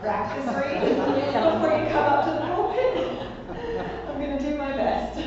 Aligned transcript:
practice 0.00 0.46
read 0.46 0.80
before 0.96 1.76
you 1.76 1.86
come 1.92 2.04
up 2.04 2.24
to 2.24 2.30
the 2.32 2.40
pulpit. 2.40 2.96
I'm 4.08 4.18
going 4.18 4.38
to 4.38 4.42
do 4.42 4.56
my 4.56 4.72
best. 4.72 5.20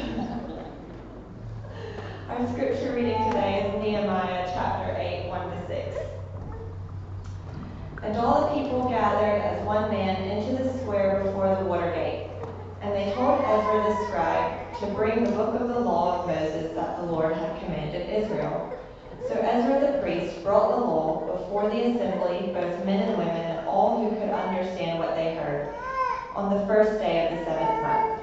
Our 2.30 2.48
scripture 2.54 2.96
reading 2.96 3.24
today 3.30 3.70
is 3.70 3.84
Nehemiah 3.84 4.50
chapter 4.52 4.96
8, 4.98 5.30
1 5.30 5.50
to 5.52 5.68
6. 5.68 5.98
And 8.02 8.18
all 8.18 8.48
the 8.48 8.62
people 8.62 8.90
gathered 8.90 9.42
as 9.42 9.64
one 9.64 9.92
man 9.92 10.24
into 10.24 10.64
the 10.64 10.74
square 10.80 11.24
before 11.24 11.56
the 11.56 11.66
water 11.66 11.92
gate. 11.92 12.32
And 12.82 12.94
they 12.94 13.14
told 13.14 13.42
Ezra 13.42 13.84
the 13.84 14.08
scribe 14.08 14.80
to 14.80 14.88
bring 14.88 15.24
the 15.24 15.32
book 15.32 15.62
of 15.62 15.68
the 15.68 15.80
law 15.80 16.22
of 16.22 16.28
Moses 16.28 16.74
that 16.74 16.98
the 16.98 17.04
Lord 17.04 17.36
had 17.36 17.64
commanded 17.64 18.10
Israel. 18.10 18.74
So 19.30 19.36
Ezra 19.36 19.94
the 19.94 20.02
priest 20.02 20.44
brought 20.44 20.72
the 20.72 20.84
law 20.84 21.38
before 21.38 21.70
the 21.70 21.82
assembly, 21.82 22.52
both 22.54 22.86
men 22.86 23.08
and 23.08 23.18
women, 23.18 23.38
and 23.38 23.68
all 23.68 24.04
who 24.04 24.10
could 24.20 24.30
understand 24.30 25.00
what 25.00 25.16
they 25.16 25.36
heard, 25.36 25.74
on 26.36 26.54
the 26.54 26.66
first 26.68 27.00
day 27.00 27.26
of 27.26 27.40
the 27.40 27.46
seventh 27.46 27.82
month. 27.82 28.20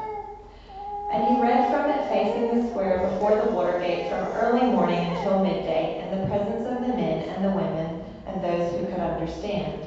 And 1.11 1.25
he 1.25 1.43
read 1.43 1.73
from 1.73 1.91
it 1.91 2.07
facing 2.13 2.61
the 2.61 2.69
square 2.69 3.09
before 3.11 3.35
the 3.35 3.51
water 3.51 3.81
gate 3.81 4.11
from 4.11 4.29
early 4.45 4.67
morning 4.71 4.99
until 4.99 5.43
midday, 5.43 6.07
in 6.07 6.21
the 6.21 6.27
presence 6.27 6.69
of 6.69 6.87
the 6.87 6.95
men 6.95 7.29
and 7.31 7.45
the 7.45 7.51
women 7.51 8.05
and 8.27 8.45
those 8.45 8.71
who 8.79 8.87
could 8.87 9.01
understand, 9.31 9.83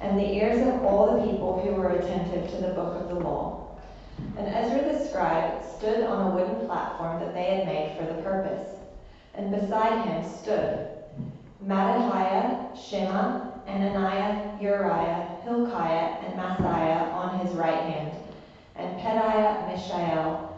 and 0.00 0.18
the 0.18 0.34
ears 0.34 0.66
of 0.66 0.84
all 0.84 1.16
the 1.16 1.30
people 1.30 1.60
who 1.60 1.74
were 1.74 1.90
attentive 1.90 2.50
to 2.50 2.56
the 2.56 2.74
book 2.74 3.00
of 3.00 3.08
the 3.08 3.14
law. 3.14 3.78
And 4.36 4.46
Ezra 4.46 4.92
the 4.92 5.08
scribe 5.08 5.62
stood 5.76 6.04
on 6.04 6.26
a 6.26 6.34
wooden 6.34 6.66
platform 6.66 7.20
that 7.20 7.34
they 7.34 7.44
had 7.44 7.66
made 7.66 7.96
for 7.96 8.04
the 8.04 8.22
purpose. 8.22 8.68
And 9.34 9.50
beside 9.50 10.06
him 10.06 10.30
stood 10.30 10.88
Mattaniah, 11.64 12.76
Shema, 12.76 13.50
Ananiah, 13.66 14.60
Uriah, 14.60 15.38
Hilkiah, 15.42 16.18
and 16.24 16.34
Maaseiah 16.34 17.12
on 17.12 17.38
his 17.40 17.54
right 17.54 17.82
hand, 17.84 18.12
and 18.76 19.00
Pedaiah, 19.00 19.72
Mishael, 19.72 20.50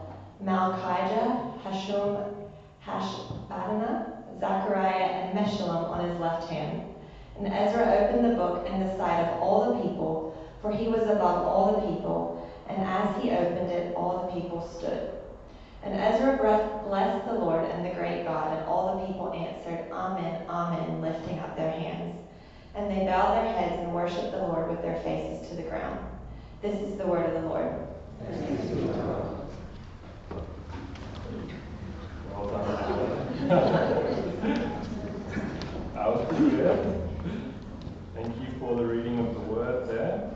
Malchijah, 0.43 1.63
Hashum, 1.63 2.33
Hashbaddanah, 2.85 4.39
Zechariah, 4.39 5.03
and 5.03 5.39
Meshullam 5.39 5.89
on 5.89 6.09
his 6.09 6.19
left 6.19 6.49
hand. 6.49 6.83
And 7.39 7.47
Ezra 7.47 7.85
opened 7.99 8.25
the 8.25 8.35
book 8.35 8.67
in 8.67 8.79
the 8.79 8.97
sight 8.97 9.21
of 9.21 9.41
all 9.41 9.73
the 9.73 9.81
people, 9.81 10.35
for 10.61 10.71
he 10.71 10.87
was 10.87 11.03
above 11.03 11.45
all 11.45 11.79
the 11.79 11.87
people, 11.93 12.49
and 12.67 12.81
as 12.81 13.21
he 13.21 13.29
opened 13.31 13.71
it, 13.71 13.95
all 13.95 14.25
the 14.25 14.39
people 14.39 14.67
stood. 14.77 15.11
And 15.83 15.93
Ezra 15.93 16.37
blessed 16.87 17.25
the 17.27 17.33
Lord 17.33 17.63
and 17.69 17.85
the 17.85 17.93
great 17.93 18.25
God, 18.25 18.57
and 18.57 18.65
all 18.67 18.97
the 18.97 19.05
people 19.05 19.31
answered, 19.33 19.91
Amen, 19.91 20.41
Amen, 20.49 21.01
lifting 21.01 21.39
up 21.39 21.55
their 21.55 21.71
hands. 21.71 22.15
And 22.75 22.91
they 22.91 23.05
bowed 23.05 23.35
their 23.35 23.53
heads 23.53 23.79
and 23.81 23.93
worshiped 23.93 24.31
the 24.31 24.39
Lord 24.39 24.69
with 24.69 24.81
their 24.81 24.99
faces 25.01 25.47
to 25.49 25.55
the 25.55 25.63
ground. 25.63 25.99
This 26.61 26.75
is 26.81 26.97
the 26.97 27.05
word 27.05 27.25
of 27.27 27.41
the 27.41 27.47
Lord. 27.47 27.71
Well 32.33 32.47
done. 32.49 33.47
that 35.93 36.07
was 36.07 36.27
pretty 36.27 36.55
good. 36.57 37.06
For 38.67 38.75
the 38.75 38.85
reading 38.85 39.17
of 39.19 39.33
the 39.33 39.39
word 39.39 39.87
there. 39.87 40.29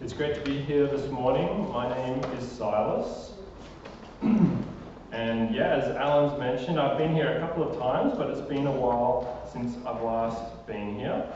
It's 0.00 0.12
great 0.12 0.36
to 0.36 0.40
be 0.42 0.58
here 0.58 0.86
this 0.86 1.10
morning. 1.10 1.68
My 1.72 1.92
name 1.92 2.22
is 2.38 2.48
Silas. 2.48 3.32
and 4.22 5.52
yeah, 5.52 5.74
as 5.74 5.96
Alan's 5.96 6.38
mentioned, 6.38 6.78
I've 6.78 6.96
been 6.96 7.12
here 7.16 7.36
a 7.36 7.40
couple 7.40 7.68
of 7.68 7.76
times, 7.80 8.12
but 8.16 8.30
it's 8.30 8.42
been 8.42 8.68
a 8.68 8.70
while 8.70 9.44
since 9.52 9.76
I've 9.84 10.02
last 10.02 10.40
been 10.68 10.94
here. 10.94 11.26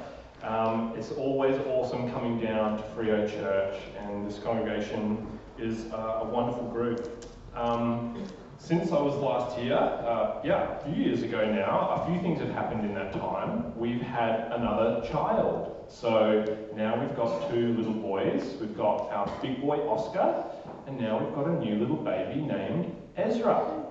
Um, 0.45 0.95
it's 0.97 1.11
always 1.11 1.59
awesome 1.67 2.13
coming 2.13 2.39
down 2.39 2.77
to 2.77 2.85
Freo 2.95 3.29
Church, 3.29 3.81
and 3.99 4.25
this 4.25 4.39
congregation 4.39 5.27
is 5.59 5.93
uh, 5.93 6.21
a 6.23 6.25
wonderful 6.25 6.69
group. 6.69 7.27
Um, 7.57 8.25
since 8.63 8.93
I 8.93 9.01
was 9.03 9.17
last 9.17 9.59
here, 9.59 9.75
uh, 9.75 10.41
yeah, 10.45 10.79
a 10.79 10.85
few 10.85 11.05
years 11.05 11.25
ago 11.25 11.45
now, 11.53 12.01
a 12.01 12.07
few 12.09 12.23
things 12.23 12.39
have 12.39 12.51
happened 12.51 12.85
in 12.85 12.95
that 12.95 13.13
time. 13.13 13.77
We've 13.77 14.01
had 14.01 14.53
another 14.53 15.05
child. 15.11 15.85
So 15.89 16.57
now 16.77 17.01
we've 17.01 17.17
got 17.17 17.51
two 17.51 17.75
little 17.75 17.93
boys. 17.93 18.55
We've 18.61 18.77
got 18.77 19.11
our 19.11 19.29
big 19.43 19.61
boy 19.61 19.79
Oscar, 19.89 20.45
and 20.87 21.01
now 21.01 21.19
we've 21.19 21.35
got 21.35 21.49
a 21.49 21.59
new 21.59 21.75
little 21.75 21.97
baby 21.97 22.41
named 22.41 22.95
Ezra. 23.17 23.85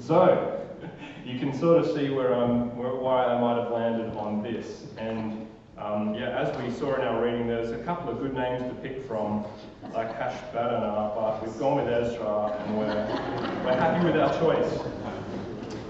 So 0.00 0.60
you 1.24 1.38
can 1.38 1.56
sort 1.56 1.84
of 1.84 1.96
see 1.96 2.10
where 2.10 2.34
I'm, 2.34 2.76
where, 2.76 2.96
why 2.96 3.26
I 3.26 3.40
might 3.40 3.62
have 3.62 3.70
landed 3.70 4.16
on 4.16 4.42
this. 4.42 4.86
And 4.98 5.46
um, 5.78 6.14
yeah, 6.14 6.30
as 6.30 6.56
we 6.62 6.70
saw 6.70 6.94
in 6.94 7.02
our 7.02 7.22
reading, 7.22 7.46
there's 7.46 7.70
a 7.70 7.78
couple 7.78 8.10
of 8.10 8.18
good 8.18 8.34
names 8.34 8.62
to 8.62 8.74
pick 8.80 9.06
from, 9.06 9.44
like 9.92 10.08
Hashbaddanah, 10.18 11.14
but 11.14 11.46
we've 11.46 11.58
gone 11.58 11.84
with 11.84 11.92
Ezra, 11.92 12.56
and 12.58 12.78
we're, 12.78 12.86
we're 13.64 13.76
happy 13.76 14.04
with 14.04 14.16
our 14.16 14.32
choice. 14.38 14.80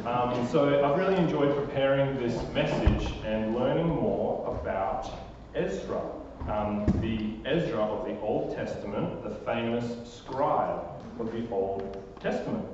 Um, 0.05 0.47
so 0.49 0.85
I've 0.85 0.99
really 0.99 1.17
enjoyed 1.17 1.55
preparing 1.55 2.17
this 2.17 2.35
message 2.53 3.13
and 3.25 3.55
learning 3.55 3.89
more 3.89 4.59
about 4.61 5.11
Ezra, 5.55 6.03
um, 6.49 6.85
the 7.01 7.49
Ezra 7.49 7.81
of 7.81 8.07
the 8.07 8.19
Old 8.21 8.57
Testament, 8.57 9.23
the 9.23 9.35
famous 9.45 9.85
scribe 10.09 10.81
of 11.21 11.33
the 11.33 11.49
Old 11.51 12.03
Testament. 12.21 12.67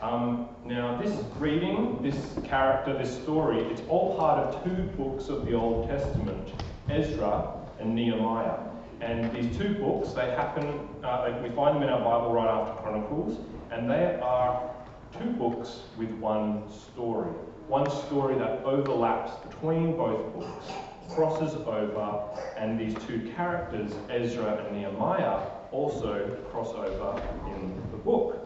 Um, 0.00 0.48
now, 0.64 1.00
this 1.00 1.24
reading, 1.38 1.98
this 2.02 2.16
character, 2.44 2.92
this 2.96 3.16
story, 3.22 3.62
it's 3.62 3.80
all 3.88 4.14
part 4.18 4.38
of 4.38 4.62
two 4.62 4.82
books 4.98 5.28
of 5.28 5.46
the 5.46 5.54
Old 5.54 5.88
Testament 5.88 6.52
Ezra 6.90 7.54
and 7.80 7.94
Nehemiah. 7.94 8.58
And 9.00 9.32
these 9.34 9.56
two 9.56 9.74
books, 9.74 10.12
they 10.12 10.30
happen, 10.30 10.86
uh, 11.02 11.40
we 11.42 11.48
find 11.50 11.76
them 11.76 11.82
in 11.82 11.88
our 11.88 12.00
Bible 12.00 12.32
right 12.32 12.48
after 12.48 12.82
Chronicles, 12.82 13.38
and 13.70 13.90
they 13.90 14.18
are 14.22 14.70
two 15.18 15.30
books 15.30 15.80
with 15.96 16.10
one 16.12 16.70
story. 16.70 17.30
One 17.66 17.90
story 17.90 18.38
that 18.38 18.64
overlaps 18.64 19.32
between 19.48 19.96
both 19.96 20.34
books, 20.34 20.66
crosses 21.10 21.54
over, 21.54 22.22
and 22.56 22.78
these 22.78 22.94
two 23.06 23.32
characters, 23.34 23.92
Ezra 24.10 24.64
and 24.66 24.76
Nehemiah, 24.76 25.40
also 25.72 26.36
cross 26.50 26.72
over 26.74 27.22
in 27.48 27.82
the 27.92 27.98
book. 27.98 28.45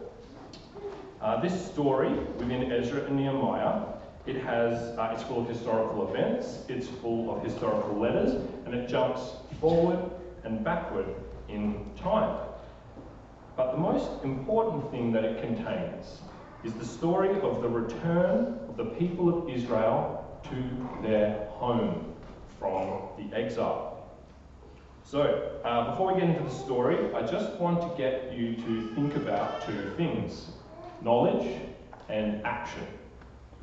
Uh, 1.21 1.39
this 1.39 1.67
story 1.67 2.09
within 2.39 2.71
Ezra 2.71 3.05
and 3.05 3.15
Nehemiah, 3.15 3.83
it 4.25 4.37
has, 4.37 4.97
uh, 4.97 5.11
it's 5.13 5.21
full 5.21 5.41
of 5.41 5.47
historical 5.47 6.09
events, 6.09 6.65
it's 6.67 6.87
full 6.87 7.35
of 7.35 7.43
historical 7.43 7.95
letters, 7.95 8.33
and 8.65 8.73
it 8.73 8.89
jumps 8.89 9.33
forward 9.59 9.99
and 10.45 10.63
backward 10.63 11.05
in 11.47 11.85
time. 11.95 12.39
But 13.55 13.73
the 13.73 13.77
most 13.77 14.09
important 14.23 14.89
thing 14.89 15.11
that 15.11 15.23
it 15.23 15.43
contains 15.43 16.21
is 16.63 16.73
the 16.73 16.85
story 16.85 17.39
of 17.41 17.61
the 17.61 17.69
return 17.69 18.57
of 18.67 18.75
the 18.75 18.85
people 18.85 19.43
of 19.43 19.47
Israel 19.47 20.41
to 20.45 21.07
their 21.07 21.45
home 21.51 22.15
from 22.57 22.99
the 23.19 23.37
exile. 23.37 24.09
So, 25.03 25.59
uh, 25.63 25.91
before 25.91 26.13
we 26.13 26.19
get 26.19 26.29
into 26.29 26.43
the 26.43 26.55
story, 26.55 27.13
I 27.13 27.21
just 27.21 27.53
want 27.59 27.79
to 27.81 27.95
get 27.95 28.33
you 28.33 28.55
to 28.55 28.95
think 28.95 29.15
about 29.15 29.63
two 29.67 29.93
things 29.97 30.53
knowledge 31.01 31.59
and 32.09 32.45
action. 32.45 32.85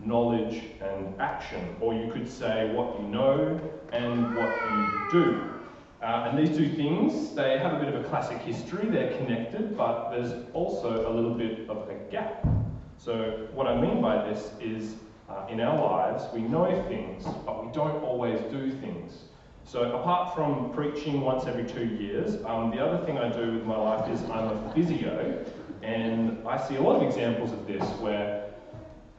Knowledge 0.05 0.63
and 0.81 1.21
action, 1.21 1.77
or 1.81 1.93
you 1.93 2.11
could 2.13 2.29
say 2.29 2.71
what 2.73 3.01
you 3.01 3.09
know 3.09 3.61
and 3.93 4.35
what 4.37 4.55
you 4.71 5.21
do. 5.21 5.41
Uh, 6.01 6.29
and 6.29 6.39
these 6.39 6.57
two 6.57 6.69
things, 6.69 7.35
they 7.35 7.59
have 7.59 7.75
a 7.75 7.85
bit 7.85 7.93
of 7.93 8.05
a 8.05 8.09
classic 8.09 8.39
history, 8.39 8.89
they're 8.89 9.17
connected, 9.19 9.77
but 9.77 10.11
there's 10.11 10.33
also 10.53 11.11
a 11.11 11.13
little 11.13 11.35
bit 11.35 11.69
of 11.69 11.89
a 11.89 11.95
gap. 12.13 12.47
So, 12.97 13.49
what 13.53 13.67
I 13.67 13.81
mean 13.81 14.01
by 14.01 14.29
this 14.29 14.53
is 14.61 14.95
uh, 15.29 15.47
in 15.51 15.61
our 15.61 15.77
lives, 15.77 16.25
we 16.33 16.43
know 16.43 16.85
things, 16.89 17.25
but 17.45 17.67
we 17.67 17.73
don't 17.73 18.03
always 18.05 18.41
do 18.53 18.71
things. 18.71 19.25
So, 19.69 19.83
apart 19.93 20.35
from 20.35 20.73
preaching 20.73 21.21
once 21.21 21.45
every 21.45 21.65
two 21.65 21.85
years, 21.85 22.43
um, 22.47 22.71
the 22.71 22.83
other 22.83 23.05
thing 23.05 23.19
I 23.19 23.29
do 23.29 23.53
with 23.53 23.65
my 23.65 23.77
life 23.77 24.09
is 24.11 24.23
I'm 24.31 24.49
a 24.49 24.73
physio, 24.75 25.45
and 25.83 26.39
I 26.49 26.57
see 26.67 26.77
a 26.77 26.81
lot 26.81 26.97
of 26.97 27.03
examples 27.03 27.53
of 27.53 27.67
this 27.67 27.83
where 28.01 28.49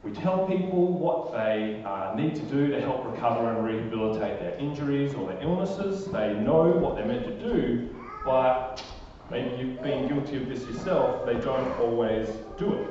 we 0.02 0.10
tell 0.10 0.48
people 0.48 0.88
what 0.98 1.30
they 1.30 1.80
uh, 1.86 2.16
need 2.16 2.34
to 2.34 2.42
do 2.42 2.66
to 2.66 2.80
help 2.80 3.06
recover 3.06 3.48
and 3.48 3.64
rehabilitate 3.64 4.40
their 4.40 4.56
injuries 4.56 5.14
or 5.14 5.28
their 5.28 5.40
illnesses. 5.40 6.06
They 6.06 6.34
know 6.34 6.66
what 6.66 6.96
they're 6.96 7.06
meant 7.06 7.26
to 7.26 7.54
do, 7.54 7.94
but 8.24 8.82
maybe 9.30 9.54
you've 9.54 9.80
been 9.84 10.08
guilty 10.08 10.38
of 10.38 10.48
this 10.48 10.64
yourself, 10.64 11.26
they 11.26 11.34
don't 11.34 11.70
always 11.78 12.28
do 12.58 12.72
it. 12.72 12.88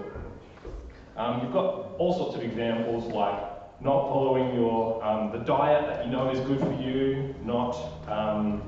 Um, 1.18 1.42
you've 1.42 1.52
got 1.52 1.90
all 1.98 2.14
sorts 2.14 2.38
of 2.38 2.42
examples 2.42 3.12
like 3.12 3.49
not 3.82 4.10
following 4.10 4.54
your 4.54 5.04
um, 5.04 5.32
the 5.32 5.40
diet 5.40 5.88
that 5.88 6.06
you 6.06 6.12
know 6.12 6.30
is 6.30 6.40
good 6.42 6.60
for 6.60 6.74
you, 6.74 7.34
not 7.44 7.76
um, 8.08 8.62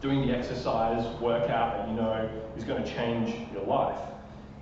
doing 0.00 0.26
the 0.26 0.36
exercise 0.36 1.04
workout 1.20 1.76
that 1.76 1.88
you 1.88 1.94
know 1.94 2.30
is 2.56 2.64
going 2.64 2.82
to 2.82 2.94
change 2.94 3.34
your 3.52 3.64
life. 3.64 3.98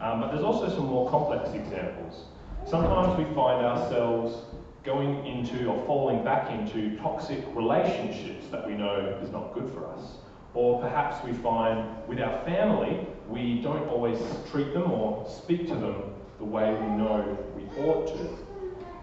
Um, 0.01 0.21
but 0.21 0.33
there's 0.33 0.45
also 0.45 0.69
some 0.69 0.87
more 0.87 1.09
complex 1.11 1.51
examples. 1.51 2.25
Sometimes 2.67 3.17
we 3.19 3.25
find 3.35 3.65
ourselves 3.65 4.45
going 4.83 5.27
into 5.27 5.67
or 5.67 5.85
falling 5.87 6.25
back 6.25 6.51
into 6.51 6.97
toxic 6.99 7.45
relationships 7.55 8.47
that 8.51 8.67
we 8.67 8.75
know 8.75 9.19
is 9.23 9.31
not 9.31 9.53
good 9.55 9.71
for 9.73 9.87
us. 9.87 10.17
Or 10.55 10.81
perhaps 10.81 11.25
we 11.25 11.33
find 11.33 11.87
with 12.09 12.19
our 12.21 12.45
family, 12.45 13.07
we 13.29 13.61
don't 13.61 13.87
always 13.89 14.19
treat 14.51 14.73
them 14.73 14.91
or 14.91 15.29
speak 15.29 15.69
to 15.69 15.75
them 15.75 16.15
the 16.39 16.45
way 16.45 16.73
we 16.73 16.87
know 16.87 17.39
we 17.55 17.65
ought 17.83 18.07
to. 18.07 18.50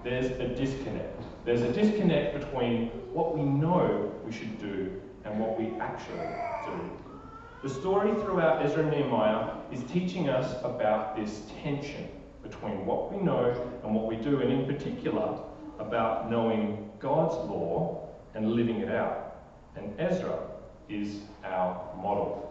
There's 0.03 0.31
a 0.39 0.47
disconnect. 0.47 1.23
There's 1.45 1.61
a 1.61 1.71
disconnect 1.71 2.39
between 2.39 2.87
what 3.13 3.37
we 3.37 3.43
know 3.43 4.13
we 4.25 4.31
should 4.31 4.59
do 4.59 5.01
and 5.25 5.39
what 5.39 5.59
we 5.59 5.71
actually 5.79 6.27
do. 6.65 6.89
The 7.63 7.69
story 7.69 8.13
throughout 8.21 8.63
Ezra 8.65 8.83
and 8.83 8.91
Nehemiah 8.91 9.55
is 9.71 9.83
teaching 9.91 10.29
us 10.29 10.55
about 10.63 11.15
this 11.15 11.41
tension 11.63 12.07
between 12.43 12.85
what 12.85 13.11
we 13.11 13.21
know 13.21 13.69
and 13.83 13.93
what 13.93 14.05
we 14.05 14.15
do, 14.15 14.41
and 14.41 14.51
in 14.51 14.65
particular, 14.65 15.39
about 15.79 16.29
knowing 16.29 16.89
God's 16.99 17.35
law 17.49 18.07
and 18.35 18.51
living 18.53 18.77
it 18.81 18.89
out. 18.89 19.35
And 19.75 19.99
Ezra 19.99 20.39
is 20.89 21.19
our 21.43 21.93
model. 21.97 22.43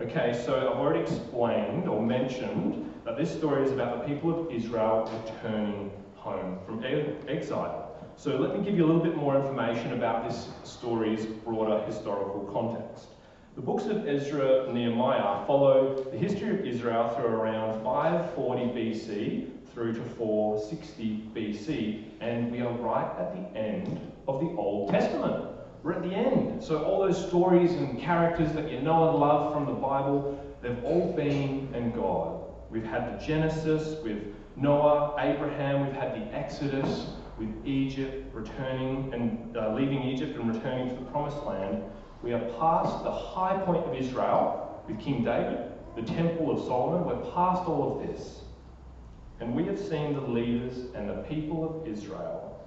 Okay, 0.00 0.38
so 0.44 0.56
I've 0.56 0.78
already 0.78 1.00
explained 1.00 1.88
or 1.88 2.02
mentioned 2.02 2.92
that 3.04 3.16
this 3.16 3.30
story 3.30 3.64
is 3.64 3.72
about 3.72 4.00
the 4.00 4.14
people 4.14 4.46
of 4.46 4.52
Israel 4.52 5.10
returning 5.26 5.90
home 6.20 6.58
from 6.66 6.84
exile. 7.28 7.96
So 8.16 8.36
let 8.36 8.56
me 8.56 8.62
give 8.62 8.76
you 8.76 8.84
a 8.84 8.88
little 8.88 9.02
bit 9.02 9.16
more 9.16 9.36
information 9.40 9.94
about 9.94 10.28
this 10.28 10.48
story's 10.64 11.24
broader 11.24 11.84
historical 11.86 12.48
context. 12.52 13.06
The 13.56 13.62
books 13.62 13.86
of 13.86 14.06
Ezra 14.06 14.64
and 14.64 14.74
Nehemiah 14.74 15.46
follow 15.46 16.04
the 16.04 16.18
history 16.18 16.50
of 16.50 16.66
Israel 16.66 17.08
through 17.16 17.26
around 17.26 17.82
540 17.82 18.62
BC 18.66 19.50
through 19.72 19.94
to 19.94 20.02
460 20.16 21.30
BC, 21.34 22.04
and 22.20 22.50
we 22.52 22.60
are 22.60 22.72
right 22.74 23.10
at 23.18 23.32
the 23.34 23.58
end 23.58 24.12
of 24.28 24.40
the 24.40 24.48
Old 24.56 24.90
Testament. 24.90 25.46
We're 25.82 25.94
at 25.94 26.02
the 26.02 26.14
end. 26.14 26.62
So, 26.62 26.84
all 26.84 27.00
those 27.00 27.26
stories 27.26 27.72
and 27.72 27.98
characters 27.98 28.52
that 28.52 28.70
you 28.70 28.80
know 28.80 29.08
and 29.08 29.18
love 29.18 29.54
from 29.54 29.66
the 29.66 29.72
Bible, 29.72 30.38
they've 30.60 30.84
all 30.84 31.12
been 31.14 31.72
in 31.74 31.92
God. 31.92 32.42
We've 32.68 32.84
had 32.84 33.18
the 33.18 33.24
Genesis 33.24 34.02
with 34.02 34.18
Noah, 34.56 35.14
Abraham, 35.18 35.86
we've 35.86 35.94
had 35.94 36.14
the 36.14 36.36
Exodus 36.36 37.06
with 37.38 37.48
Egypt 37.64 38.34
returning 38.34 39.12
and 39.14 39.56
uh, 39.56 39.74
leaving 39.74 40.02
Egypt 40.02 40.38
and 40.38 40.54
returning 40.54 40.88
to 40.88 40.94
the 40.94 41.10
promised 41.10 41.42
land. 41.44 41.82
We 42.22 42.32
are 42.32 42.44
past 42.58 43.02
the 43.02 43.12
high 43.12 43.58
point 43.64 43.86
of 43.86 43.94
Israel 43.94 44.82
with 44.86 45.00
King 45.00 45.24
David, 45.24 45.72
the 45.96 46.02
Temple 46.02 46.50
of 46.50 46.64
Solomon. 46.66 47.06
We're 47.06 47.30
past 47.32 47.62
all 47.66 48.00
of 48.00 48.06
this. 48.06 48.42
And 49.40 49.54
we 49.54 49.64
have 49.64 49.78
seen 49.78 50.12
the 50.12 50.20
leaders 50.20 50.94
and 50.94 51.08
the 51.08 51.22
people 51.28 51.64
of 51.64 51.88
Israel 51.88 52.60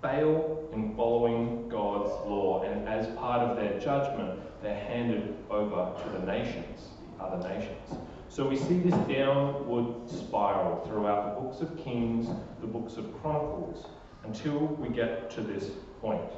fail 0.00 0.68
in 0.72 0.94
following 0.94 1.68
God's 1.68 2.10
law, 2.26 2.62
and 2.62 2.88
as 2.88 3.06
part 3.16 3.40
of 3.42 3.56
their 3.56 3.78
judgment, 3.80 4.40
they're 4.62 4.84
handed 4.86 5.36
over 5.50 5.92
to 6.02 6.08
the 6.18 6.24
nations, 6.24 6.88
the 7.18 7.24
other 7.24 7.48
nations. 7.48 7.98
So 8.30 8.46
we 8.46 8.56
see 8.56 8.78
this 8.78 8.94
downward 9.08 10.08
spiral 10.08 10.86
throughout 10.86 11.34
the 11.34 11.40
books 11.40 11.60
of 11.62 11.76
Kings, 11.76 12.28
the 12.60 12.66
books 12.68 12.96
of 12.96 13.12
Chronicles, 13.20 13.88
until 14.22 14.66
we 14.66 14.88
get 14.88 15.32
to 15.32 15.40
this 15.40 15.70
point 16.00 16.30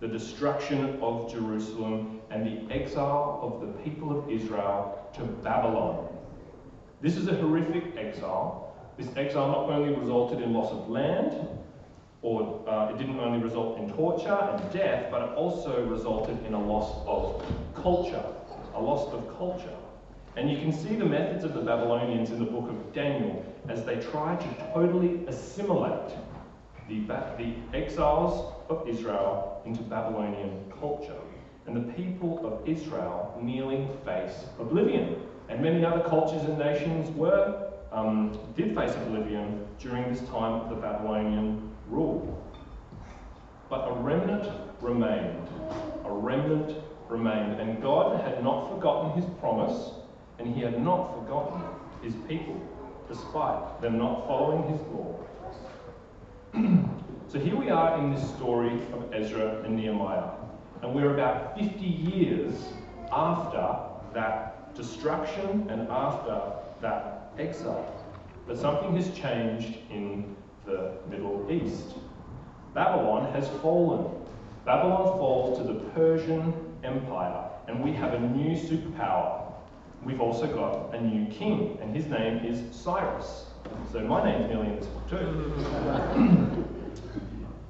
the 0.00 0.08
destruction 0.08 1.00
of 1.00 1.30
Jerusalem 1.30 2.20
and 2.30 2.44
the 2.44 2.74
exile 2.74 3.38
of 3.42 3.60
the 3.60 3.72
people 3.84 4.18
of 4.18 4.28
Israel 4.28 5.08
to 5.14 5.22
Babylon. 5.22 6.08
This 7.00 7.16
is 7.16 7.28
a 7.28 7.34
horrific 7.36 7.96
exile. 7.96 8.74
This 8.98 9.08
exile 9.16 9.46
not 9.46 9.70
only 9.70 9.94
resulted 9.94 10.42
in 10.42 10.52
loss 10.52 10.72
of 10.72 10.90
land, 10.90 11.48
or 12.22 12.68
uh, 12.68 12.92
it 12.92 12.98
didn't 12.98 13.20
only 13.20 13.38
result 13.38 13.78
in 13.78 13.88
torture 13.94 14.34
and 14.34 14.72
death, 14.72 15.12
but 15.12 15.22
it 15.22 15.30
also 15.36 15.86
resulted 15.86 16.44
in 16.44 16.54
a 16.54 16.60
loss 16.60 17.06
of 17.06 17.40
culture, 17.80 18.24
a 18.74 18.80
loss 18.80 19.06
of 19.12 19.38
culture. 19.38 19.76
And 20.36 20.50
you 20.50 20.58
can 20.58 20.70
see 20.70 20.94
the 20.96 21.04
methods 21.04 21.44
of 21.44 21.54
the 21.54 21.62
Babylonians 21.62 22.30
in 22.30 22.38
the 22.38 22.44
book 22.44 22.68
of 22.68 22.92
Daniel 22.92 23.42
as 23.68 23.84
they 23.84 23.96
try 23.96 24.36
to 24.36 24.72
totally 24.74 25.24
assimilate 25.26 26.12
the, 26.88 27.00
the 27.38 27.54
exiles 27.72 28.54
of 28.68 28.86
Israel 28.86 29.62
into 29.64 29.82
Babylonian 29.82 30.70
culture. 30.78 31.16
And 31.66 31.74
the 31.74 31.92
people 31.94 32.46
of 32.46 32.68
Israel 32.68 33.36
nearly 33.42 33.88
face 34.04 34.44
oblivion. 34.60 35.22
And 35.48 35.62
many 35.62 35.84
other 35.84 36.06
cultures 36.08 36.42
and 36.42 36.58
nations 36.58 37.10
were, 37.16 37.72
um, 37.90 38.38
did 38.56 38.74
face 38.74 38.94
oblivion 38.94 39.66
during 39.80 40.12
this 40.12 40.20
time 40.28 40.60
of 40.60 40.68
the 40.68 40.76
Babylonian 40.76 41.70
rule. 41.88 42.42
But 43.68 43.88
a 43.88 43.92
remnant 43.94 44.48
remained. 44.80 45.48
A 46.04 46.12
remnant 46.12 46.76
remained. 47.08 47.60
And 47.60 47.82
God 47.82 48.20
had 48.20 48.44
not 48.44 48.70
forgotten 48.70 49.20
his 49.20 49.28
promise, 49.40 49.90
and 50.38 50.54
he 50.54 50.62
had 50.62 50.82
not 50.82 51.14
forgotten 51.14 51.62
his 52.02 52.14
people, 52.28 52.60
despite 53.08 53.80
them 53.80 53.98
not 53.98 54.26
following 54.26 54.70
his 54.70 54.80
law. 54.88 55.18
so 57.28 57.38
here 57.38 57.56
we 57.56 57.70
are 57.70 57.98
in 57.98 58.14
this 58.14 58.28
story 58.30 58.72
of 58.92 59.12
Ezra 59.12 59.62
and 59.62 59.76
Nehemiah, 59.76 60.30
and 60.82 60.94
we're 60.94 61.14
about 61.14 61.58
50 61.58 61.84
years 61.84 62.54
after 63.12 63.76
that 64.14 64.74
destruction 64.74 65.66
and 65.70 65.88
after 65.88 66.40
that 66.80 67.32
exile. 67.38 67.92
But 68.46 68.58
something 68.58 68.94
has 68.96 69.10
changed 69.10 69.78
in 69.90 70.36
the 70.64 70.92
Middle 71.08 71.46
East. 71.50 71.94
Babylon 72.74 73.32
has 73.32 73.48
fallen. 73.60 74.10
Babylon 74.64 75.18
falls 75.18 75.58
to 75.58 75.64
the 75.64 75.80
Persian 75.90 76.52
Empire, 76.84 77.48
and 77.68 77.82
we 77.82 77.92
have 77.92 78.14
a 78.14 78.20
new 78.20 78.56
superpower. 78.56 79.45
We've 80.06 80.20
also 80.20 80.46
got 80.46 80.94
a 80.94 81.00
new 81.00 81.26
king, 81.32 81.78
and 81.82 81.94
his 81.94 82.06
name 82.06 82.44
is 82.44 82.62
Cyrus. 82.70 83.46
So 83.90 83.98
my 84.02 84.24
name's 84.24 84.48
nearly 84.48 84.68
in 84.68 84.76
this 84.76 84.86
book 84.86 85.10
too. 85.10 85.16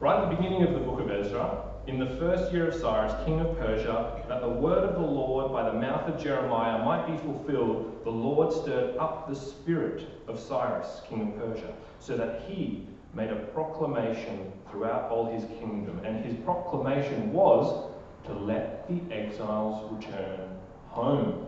right 0.00 0.22
at 0.22 0.28
the 0.28 0.36
beginning 0.36 0.62
of 0.62 0.74
the 0.74 0.80
book 0.80 1.00
of 1.00 1.10
Ezra, 1.10 1.62
in 1.86 1.98
the 1.98 2.10
first 2.18 2.52
year 2.52 2.68
of 2.68 2.74
Cyrus, 2.74 3.14
king 3.24 3.40
of 3.40 3.58
Persia, 3.58 4.22
that 4.28 4.42
the 4.42 4.50
word 4.50 4.84
of 4.84 4.96
the 4.96 5.06
Lord 5.06 5.50
by 5.50 5.64
the 5.64 5.72
mouth 5.72 6.06
of 6.10 6.22
Jeremiah 6.22 6.84
might 6.84 7.06
be 7.06 7.16
fulfilled, 7.16 8.02
the 8.04 8.10
Lord 8.10 8.52
stirred 8.52 8.98
up 8.98 9.30
the 9.30 9.34
spirit 9.34 10.06
of 10.28 10.38
Cyrus, 10.38 11.00
king 11.08 11.32
of 11.32 11.38
Persia, 11.38 11.72
so 12.00 12.18
that 12.18 12.42
he 12.46 12.86
made 13.14 13.30
a 13.30 13.36
proclamation 13.36 14.52
throughout 14.70 15.10
all 15.10 15.32
his 15.32 15.44
kingdom. 15.58 16.02
And 16.04 16.22
his 16.22 16.34
proclamation 16.44 17.32
was 17.32 17.90
to 18.26 18.34
let 18.34 18.86
the 18.88 19.00
exiles 19.10 19.90
return 19.90 20.50
home. 20.90 21.46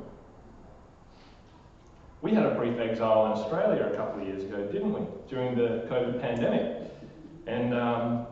We 2.21 2.33
had 2.33 2.47
a 2.47 2.55
brief 2.57 2.79
exile 2.81 3.27
in 3.27 3.33
Australia 3.33 3.91
a 3.93 3.97
couple 3.97 4.21
of 4.21 4.27
years 4.27 4.43
ago, 4.43 4.67
didn't 4.73 4.93
we, 4.93 5.07
during 5.29 5.55
the 5.55 5.87
COVID 5.89 6.21
pandemic? 6.21 6.91
And 7.47 7.73
um, 7.73 8.27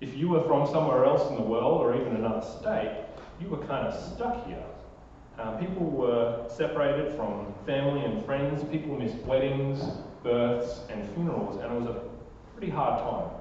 if 0.00 0.16
you 0.16 0.28
were 0.28 0.42
from 0.42 0.68
somewhere 0.68 1.04
else 1.04 1.28
in 1.30 1.34
the 1.34 1.42
world 1.42 1.80
or 1.80 1.96
even 2.00 2.14
another 2.14 2.46
state, 2.46 3.04
you 3.40 3.48
were 3.48 3.58
kind 3.66 3.88
of 3.88 4.14
stuck 4.14 4.46
here. 4.46 4.62
Um, 5.38 5.58
people 5.58 5.90
were 5.90 6.46
separated 6.48 7.16
from 7.16 7.52
family 7.66 8.04
and 8.04 8.24
friends, 8.24 8.62
people 8.70 8.96
missed 8.96 9.16
weddings, 9.24 9.82
births, 10.22 10.82
and 10.88 11.04
funerals, 11.14 11.56
and 11.56 11.72
it 11.72 11.76
was 11.76 11.88
a 11.88 12.02
pretty 12.56 12.70
hard 12.70 13.02
time. 13.02 13.40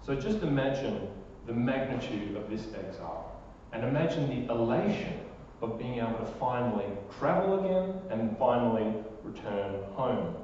So 0.00 0.14
just 0.14 0.42
imagine 0.42 1.08
the 1.46 1.52
magnitude 1.52 2.36
of 2.36 2.48
this 2.48 2.68
exile, 2.74 3.38
and 3.74 3.84
imagine 3.84 4.46
the 4.46 4.50
elation 4.50 5.20
of 5.64 5.78
being 5.78 5.98
able 5.98 6.18
to 6.18 6.26
finally 6.38 6.86
travel 7.18 7.64
again 7.64 8.00
and 8.10 8.36
finally 8.38 8.94
return 9.22 9.82
home. 9.94 10.34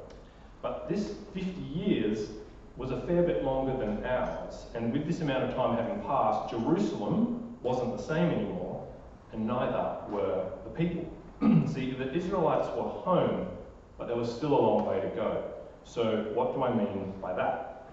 But 0.63 0.89
this 0.89 1.15
50 1.35 1.61
years 1.61 2.29
was 2.77 2.91
a 2.91 3.01
fair 3.03 3.23
bit 3.23 3.45
longer 3.45 3.77
than 3.77 4.05
ours, 4.05 4.67
and 4.75 4.93
with 4.93 5.07
this 5.07 5.21
amount 5.21 5.45
of 5.45 5.55
time 5.55 5.77
having 5.77 6.01
passed, 6.03 6.51
Jerusalem 6.51 7.57
wasn't 7.63 7.97
the 7.97 8.03
same 8.03 8.31
anymore, 8.31 8.87
and 9.33 9.47
neither 9.47 9.97
were 10.09 10.51
the 10.65 10.71
people. 10.71 11.05
See, 11.73 11.93
the 11.93 12.13
Israelites 12.13 12.69
were 12.69 12.85
home, 12.85 13.49
but 13.99 14.07
there 14.07 14.17
was 14.17 14.35
still 14.35 14.55
a 14.55 14.61
long 14.61 14.87
way 14.87 15.01
to 15.01 15.09
go. 15.09 15.45
So, 15.85 16.31
what 16.35 16.55
do 16.55 16.63
I 16.63 16.75
mean 16.75 17.13
by 17.21 17.35
that? 17.35 17.91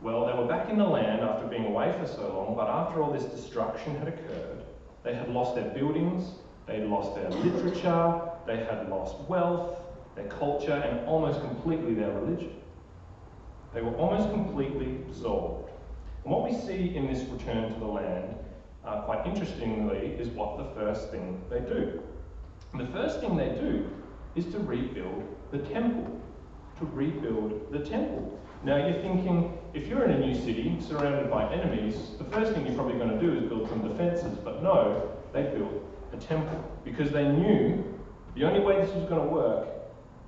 Well, 0.00 0.26
they 0.26 0.32
were 0.32 0.46
back 0.46 0.68
in 0.68 0.78
the 0.78 0.86
land 0.86 1.20
after 1.20 1.46
being 1.46 1.66
away 1.66 1.94
for 1.98 2.06
so 2.06 2.34
long, 2.36 2.56
but 2.56 2.68
after 2.68 3.02
all 3.02 3.12
this 3.12 3.24
destruction 3.24 3.96
had 3.96 4.08
occurred, 4.08 4.64
they 5.02 5.14
had 5.14 5.28
lost 5.28 5.54
their 5.54 5.68
buildings, 5.70 6.32
they 6.66 6.84
lost 6.84 7.14
their 7.14 7.30
literature, 7.30 8.20
they 8.46 8.58
had 8.58 8.88
lost 8.88 9.18
wealth, 9.28 9.80
their 10.14 10.28
culture, 10.28 10.72
and 10.72 11.06
almost 11.06 11.40
completely 11.40 11.94
their 11.94 12.12
religion. 12.12 12.54
They 13.74 13.82
were 13.82 13.94
almost 13.96 14.30
completely 14.30 14.98
dissolved. 15.08 15.70
And 16.24 16.32
what 16.32 16.44
we 16.44 16.54
see 16.54 16.94
in 16.94 17.12
this 17.12 17.24
return 17.28 17.72
to 17.72 17.78
the 17.78 17.86
land, 17.86 18.36
uh, 18.84 19.00
quite 19.02 19.26
interestingly, 19.26 20.08
is 20.18 20.28
what 20.28 20.58
the 20.58 20.80
first 20.80 21.10
thing 21.10 21.42
they 21.50 21.60
do. 21.60 22.02
And 22.72 22.80
the 22.80 22.92
first 22.92 23.20
thing 23.20 23.36
they 23.36 23.50
do 23.50 23.88
is 24.34 24.46
to 24.46 24.58
rebuild 24.58 25.24
the 25.50 25.58
temple. 25.58 26.20
To 26.78 26.86
rebuild 26.86 27.72
the 27.72 27.80
temple. 27.80 28.38
Now 28.64 28.76
you're 28.76 29.00
thinking, 29.00 29.58
if 29.74 29.88
you're 29.88 30.04
in 30.04 30.10
a 30.12 30.26
new 30.26 30.34
city 30.34 30.78
surrounded 30.80 31.30
by 31.30 31.52
enemies, 31.52 31.96
the 32.18 32.24
first 32.24 32.52
thing 32.52 32.64
you're 32.64 32.74
probably 32.74 32.98
going 32.98 33.10
to 33.10 33.20
do 33.20 33.34
is 33.34 33.48
build 33.48 33.68
some 33.68 33.86
defences. 33.86 34.38
But 34.38 34.62
no, 34.62 35.10
they 35.32 35.42
built 35.42 35.91
a 36.12 36.16
temple 36.16 36.62
because 36.84 37.10
they 37.10 37.26
knew 37.26 37.84
the 38.34 38.44
only 38.44 38.60
way 38.60 38.80
this 38.80 38.94
was 38.94 39.08
going 39.08 39.22
to 39.22 39.34
work 39.34 39.68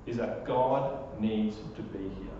is 0.05 0.17
that 0.17 0.45
God 0.45 1.19
needs 1.19 1.57
to 1.75 1.81
be 1.81 1.99
here. 1.99 2.35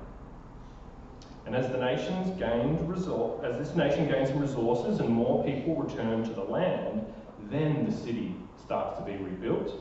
And 1.45 1.55
as 1.55 1.71
the 1.71 1.77
nations 1.77 2.37
gained 2.39 2.79
resor- 2.79 3.43
as 3.43 3.57
this 3.57 3.75
nation 3.75 4.07
gains 4.07 4.29
some 4.29 4.39
resources 4.39 4.99
and 4.99 5.09
more 5.09 5.43
people 5.43 5.75
return 5.75 6.23
to 6.23 6.33
the 6.33 6.43
land, 6.43 7.05
then 7.49 7.85
the 7.85 7.95
city 7.95 8.35
starts 8.63 8.97
to 8.97 9.05
be 9.05 9.15
rebuilt, 9.17 9.71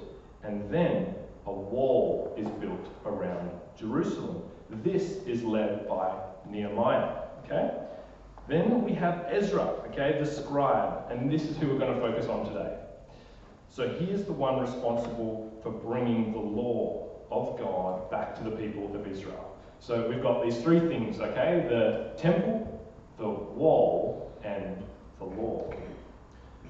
and 0.43 0.71
then 0.71 1.15
a 1.47 1.53
wall 1.53 2.35
is 2.37 2.49
built 2.61 2.89
around 3.07 3.51
Jerusalem. 3.79 4.43
This 4.83 5.23
is 5.27 5.43
led 5.43 5.89
by 5.89 6.15
Nehemiah. 6.49 7.17
Okay? 7.45 7.71
Then 8.47 8.85
we 8.85 8.93
have 8.93 9.27
Ezra, 9.31 9.63
okay, 9.89 10.19
the 10.21 10.27
scribe, 10.27 11.11
and 11.11 11.31
this 11.31 11.45
is 11.45 11.57
who 11.57 11.69
we're 11.69 11.79
going 11.79 11.95
to 11.95 12.01
focus 12.01 12.27
on 12.27 12.47
today. 12.47 12.77
So 13.75 13.89
he 13.89 14.05
is 14.05 14.23
the 14.25 14.33
one 14.33 14.61
responsible 14.61 15.53
for 15.61 15.73
bringing 15.73 16.31
the 16.31 16.39
law 16.39 17.11
of 17.33 17.59
God 17.59 18.09
back 18.09 18.37
to 18.37 18.45
the 18.45 18.53
people 18.53 18.95
of 18.95 19.05
Israel. 19.05 19.59
So 19.81 20.09
we've 20.09 20.23
got 20.23 20.45
these 20.45 20.63
three 20.63 20.79
things, 20.79 21.19
okay? 21.19 21.67
The 21.69 22.13
temple, 22.17 22.89
the 23.19 23.29
wall, 23.29 24.33
and 24.45 24.81
the 25.19 25.25
law. 25.25 25.75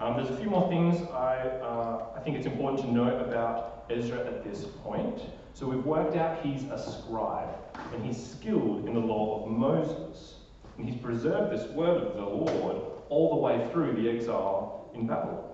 Um, 0.01 0.17
there's 0.17 0.31
a 0.31 0.37
few 0.39 0.49
more 0.49 0.67
things 0.71 1.07
I, 1.11 1.41
uh, 1.63 2.07
I 2.17 2.21
think 2.21 2.39
it's 2.39 2.47
important 2.47 2.81
to 2.81 2.91
note 2.91 3.21
about 3.21 3.85
Ezra 3.91 4.21
at 4.21 4.43
this 4.43 4.65
point. 4.83 5.21
So 5.53 5.67
we've 5.67 5.85
worked 5.85 6.17
out 6.17 6.43
he's 6.43 6.65
a 6.71 6.79
scribe, 6.79 7.55
and 7.93 8.03
he's 8.03 8.17
skilled 8.17 8.89
in 8.89 8.95
the 8.95 9.01
law 9.01 9.45
of 9.45 9.51
Moses. 9.51 10.37
And 10.79 10.89
he's 10.89 10.99
preserved 11.03 11.53
this 11.53 11.69
word 11.73 12.03
of 12.03 12.15
the 12.15 12.23
Lord 12.23 12.83
all 13.11 13.29
the 13.29 13.37
way 13.37 13.69
through 13.73 13.93
the 13.93 14.09
exile 14.09 14.91
in 14.95 15.07
Babylon. 15.07 15.51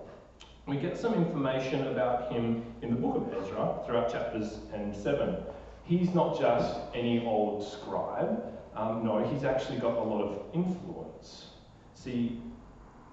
We 0.67 0.77
get 0.77 0.97
some 0.97 1.13
information 1.15 1.87
about 1.87 2.31
him 2.31 2.63
in 2.81 2.89
the 2.91 2.95
book 2.95 3.15
of 3.17 3.43
Ezra 3.43 3.79
throughout 3.85 4.11
chapters 4.11 4.59
and 4.73 4.95
7. 4.95 5.37
He's 5.83 6.13
not 6.13 6.39
just 6.39 6.79
any 6.93 7.25
old 7.25 7.67
scribe, 7.67 8.51
um, 8.75 9.03
no, 9.03 9.19
he's 9.27 9.43
actually 9.43 9.79
got 9.79 9.97
a 9.97 10.01
lot 10.01 10.21
of 10.21 10.43
influence. 10.53 11.47
See, 11.93 12.41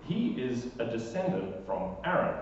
he 0.04 0.28
is 0.40 0.68
a 0.78 0.84
descendant 0.84 1.66
from 1.66 1.96
Aaron. 2.04 2.38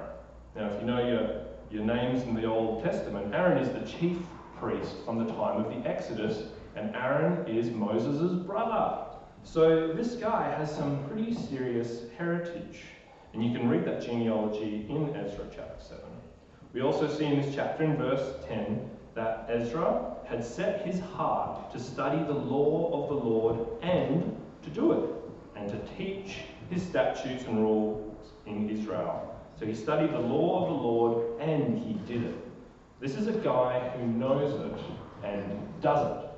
Now, 0.55 0.71
if 0.71 0.81
you 0.81 0.87
know 0.87 1.07
your, 1.07 1.45
your 1.71 1.85
names 1.85 2.23
in 2.23 2.35
the 2.35 2.45
Old 2.45 2.85
Testament, 2.85 3.35
Aaron 3.35 3.59
is 3.59 3.71
the 3.71 3.99
chief 3.99 4.19
priest 4.59 4.95
from 5.05 5.19
the 5.19 5.33
time 5.33 5.65
of 5.65 5.71
the 5.71 5.89
Exodus, 5.89 6.45
and 6.77 6.95
Aaron 6.95 7.47
is 7.49 7.71
Moses' 7.71 8.33
brother. 8.33 9.07
So 9.43 9.93
this 9.93 10.15
guy 10.15 10.55
has 10.57 10.75
some 10.75 11.05
pretty 11.09 11.35
serious 11.35 12.03
heritage. 12.19 12.83
And 13.37 13.45
you 13.45 13.53
can 13.53 13.69
read 13.69 13.85
that 13.85 14.01
genealogy 14.01 14.87
in 14.89 15.15
Ezra 15.15 15.45
chapter 15.55 15.85
7. 15.85 16.03
We 16.73 16.81
also 16.81 17.07
see 17.07 17.27
in 17.27 17.43
this 17.43 17.55
chapter, 17.55 17.85
in 17.85 17.95
verse 17.95 18.35
10, 18.49 18.89
that 19.15 19.45
Ezra 19.51 20.17
had 20.25 20.43
set 20.43 20.87
his 20.87 21.01
heart 21.01 21.71
to 21.73 21.79
study 21.79 22.17
the 22.25 22.33
law 22.33 23.03
of 23.03 23.11
the 23.11 23.15
Lord 23.15 23.83
and 23.83 24.41
to 24.63 24.71
do 24.71 24.93
it, 24.93 25.11
and 25.55 25.69
to 25.69 25.79
teach 25.99 26.45
his 26.71 26.83
statutes 26.83 27.45
and 27.45 27.59
rules 27.59 28.33
in 28.47 28.71
Israel. 28.71 29.39
So 29.61 29.67
he 29.67 29.75
studied 29.75 30.13
the 30.13 30.19
law 30.19 30.63
of 30.63 30.69
the 30.69 30.83
Lord 30.83 31.39
and 31.39 31.79
he 31.79 31.93
did 32.11 32.25
it. 32.25 32.39
This 33.03 33.17
is 33.17 33.27
a 33.27 33.33
guy 33.33 33.91
who 33.99 34.07
knows 34.07 34.59
it 34.59 34.81
and 35.23 35.61
does 35.83 36.11
it. 36.11 36.31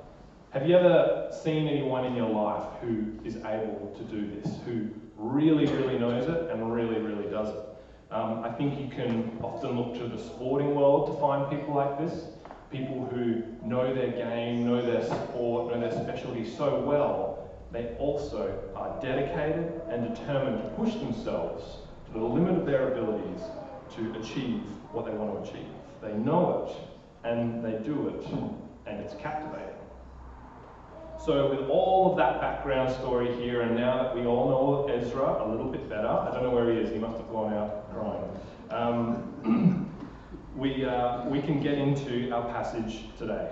Have 0.49 0.67
you 0.67 0.75
ever 0.75 1.29
seen 1.43 1.65
anyone 1.69 2.03
in 2.03 2.13
your 2.13 2.29
life 2.29 2.65
who 2.81 3.05
is 3.23 3.37
able 3.37 3.95
to 3.97 4.03
do 4.03 4.29
this, 4.35 4.57
who 4.65 4.89
really, 5.19 5.65
really 5.65 5.99
knows 5.99 6.27
it 6.27 6.49
and 6.49 6.73
really, 6.73 6.99
really 6.99 7.29
does 7.29 7.49
it? 7.49 7.65
Um, 8.09 8.43
I 8.43 8.51
think 8.51 8.79
you 8.79 8.87
can 8.87 9.37
often 9.43 9.77
look 9.77 9.93
to 9.95 10.07
the 10.07 10.17
sporting 10.17 10.73
world 10.73 11.13
to 11.13 11.21
find 11.21 11.49
people 11.49 11.75
like 11.75 11.99
this. 11.99 12.25
People 12.71 13.05
who 13.11 13.43
know 13.63 13.93
their 13.93 14.11
game, 14.11 14.65
know 14.65 14.81
their 14.81 15.03
sport, 15.03 15.73
know 15.73 15.79
their 15.79 15.91
specialty 15.91 16.49
so 16.49 16.79
well, 16.81 17.49
they 17.71 17.95
also 17.99 18.63
are 18.75 18.99
dedicated 19.01 19.81
and 19.89 20.15
determined 20.15 20.63
to 20.63 20.69
push 20.69 20.93
themselves 20.95 21.79
to 22.07 22.19
the 22.19 22.25
limit 22.25 22.57
of 22.57 22.65
their 22.65 22.91
abilities 22.91 23.41
to 23.95 24.19
achieve 24.19 24.61
what 24.91 25.05
they 25.05 25.11
want 25.11 25.43
to 25.43 25.51
achieve. 25.51 25.67
They 26.01 26.13
know 26.13 26.67
it 26.67 27.27
and 27.27 27.63
they 27.63 27.73
do 27.83 28.07
it, 28.07 28.25
and 28.87 28.99
it's 29.01 29.13
captivating. 29.15 29.78
So, 31.25 31.49
with 31.49 31.67
all 31.67 32.11
of 32.11 32.17
that 32.17 32.39
background 32.39 32.95
story 32.95 33.35
here, 33.35 33.61
and 33.61 33.75
now 33.75 34.01
that 34.01 34.15
we 34.15 34.25
all 34.25 34.87
know 34.87 34.93
Ezra 34.93 35.43
a 35.43 35.47
little 35.51 35.69
bit 35.69 35.89
better, 35.89 36.07
I 36.07 36.31
don't 36.31 36.43
know 36.43 36.51
where 36.51 36.71
he 36.71 36.79
is, 36.79 36.93
he 36.93 36.97
must 36.97 37.17
have 37.17 37.29
gone 37.29 37.53
out 37.53 37.93
crying. 37.93 38.31
Um, 38.69 39.91
we, 40.55 40.85
uh, 40.85 41.25
we 41.25 41.41
can 41.41 41.61
get 41.61 41.73
into 41.73 42.31
our 42.31 42.47
passage 42.53 43.09
today. 43.17 43.51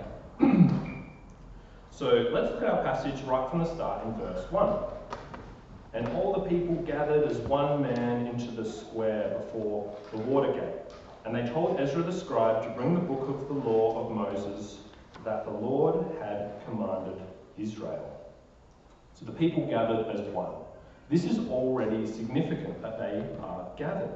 so, 1.90 2.30
let's 2.32 2.54
look 2.54 2.62
at 2.62 2.70
our 2.70 2.82
passage 2.82 3.20
right 3.24 3.50
from 3.50 3.58
the 3.58 3.74
start 3.74 4.02
in 4.06 4.14
verse 4.14 4.50
1. 4.50 4.78
And 5.92 6.08
all 6.16 6.32
the 6.32 6.48
people 6.48 6.74
gathered 6.86 7.30
as 7.30 7.36
one 7.36 7.82
man 7.82 8.28
into 8.28 8.50
the 8.50 8.64
square 8.64 9.40
before 9.40 9.94
the 10.10 10.18
water 10.22 10.54
gate. 10.54 10.94
And 11.26 11.34
they 11.34 11.46
told 11.52 11.78
Ezra 11.78 12.02
the 12.02 12.18
scribe 12.18 12.62
to 12.62 12.70
bring 12.70 12.94
the 12.94 13.00
book 13.00 13.28
of 13.28 13.46
the 13.46 13.54
law 13.54 14.06
of 14.06 14.16
Moses 14.16 14.78
that 15.24 15.44
the 15.44 15.50
Lord 15.50 16.06
had 16.18 16.62
commanded 16.64 17.27
Israel. 17.58 18.14
So 19.14 19.24
the 19.24 19.32
people 19.32 19.66
gathered 19.66 20.06
as 20.14 20.20
one. 20.28 20.52
This 21.10 21.24
is 21.24 21.38
already 21.48 22.06
significant 22.06 22.80
that 22.82 22.98
they 22.98 23.24
are 23.42 23.66
gathered. 23.76 24.14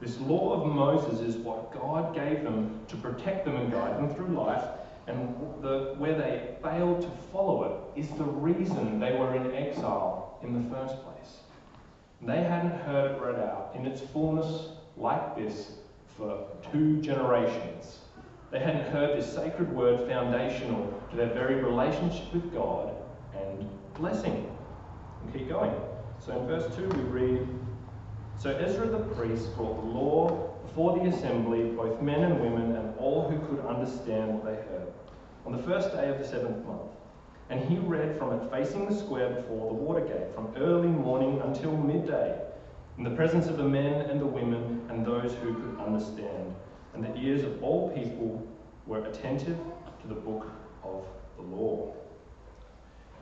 This 0.00 0.18
law 0.20 0.60
of 0.60 0.74
Moses 0.74 1.20
is 1.20 1.36
what 1.36 1.72
God 1.72 2.14
gave 2.14 2.42
them 2.42 2.80
to 2.88 2.96
protect 2.96 3.44
them 3.46 3.56
and 3.56 3.72
guide 3.72 3.96
them 3.96 4.14
through 4.14 4.36
life, 4.36 4.64
and 5.06 5.34
the, 5.62 5.94
where 5.96 6.18
they 6.18 6.56
failed 6.62 7.00
to 7.02 7.10
follow 7.32 7.92
it 7.94 8.00
is 8.00 8.10
the 8.18 8.24
reason 8.24 9.00
they 9.00 9.12
were 9.12 9.34
in 9.34 9.54
exile 9.54 10.38
in 10.42 10.52
the 10.52 10.74
first 10.74 11.02
place. 11.02 11.38
They 12.20 12.42
hadn't 12.42 12.78
heard 12.80 13.12
it 13.12 13.20
read 13.20 13.36
out 13.36 13.72
in 13.74 13.86
its 13.86 14.00
fullness 14.00 14.70
like 14.96 15.36
this 15.36 15.72
for 16.16 16.46
two 16.72 17.00
generations. 17.00 17.98
They 18.56 18.62
hadn't 18.62 18.90
heard 18.90 19.18
this 19.18 19.30
sacred 19.30 19.70
word 19.70 20.08
foundational 20.08 20.98
to 21.10 21.16
their 21.16 21.28
very 21.28 21.56
relationship 21.56 22.32
with 22.32 22.54
God 22.54 22.90
and 23.38 23.68
blessing. 23.92 24.50
And 25.22 25.34
keep 25.34 25.50
going. 25.50 25.74
So 26.24 26.40
in 26.40 26.46
verse 26.46 26.74
2 26.74 26.88
we 26.88 27.02
read 27.02 27.48
So 28.38 28.56
Ezra 28.56 28.86
the 28.86 29.00
priest 29.14 29.54
brought 29.56 29.76
the 29.84 29.90
law 29.90 30.54
before 30.64 30.98
the 30.98 31.04
assembly, 31.14 31.64
both 31.64 32.00
men 32.00 32.22
and 32.22 32.40
women, 32.40 32.76
and 32.76 32.96
all 32.98 33.28
who 33.28 33.38
could 33.46 33.62
understand 33.66 34.32
what 34.32 34.46
they 34.46 34.54
heard, 34.54 34.90
on 35.44 35.52
the 35.54 35.62
first 35.62 35.92
day 35.92 36.08
of 36.08 36.18
the 36.18 36.26
seventh 36.26 36.64
month. 36.64 36.92
And 37.50 37.60
he 37.60 37.76
read 37.76 38.16
from 38.16 38.40
it 38.40 38.50
facing 38.50 38.88
the 38.88 38.96
square 38.96 39.34
before 39.34 39.68
the 39.68 39.74
water 39.74 40.00
gate, 40.00 40.34
from 40.34 40.54
early 40.56 40.88
morning 40.88 41.42
until 41.44 41.76
midday, 41.76 42.40
in 42.96 43.04
the 43.04 43.10
presence 43.10 43.48
of 43.48 43.58
the 43.58 43.68
men 43.68 44.08
and 44.08 44.18
the 44.18 44.24
women 44.24 44.80
and 44.88 45.04
those 45.04 45.34
who 45.42 45.52
could 45.52 45.78
understand 45.78 46.54
and 46.96 47.04
the 47.04 47.14
ears 47.20 47.44
of 47.44 47.62
all 47.62 47.90
people 47.90 48.42
were 48.86 49.04
attentive 49.04 49.58
to 50.00 50.08
the 50.08 50.14
book 50.14 50.46
of 50.82 51.04
the 51.36 51.42
law. 51.42 51.94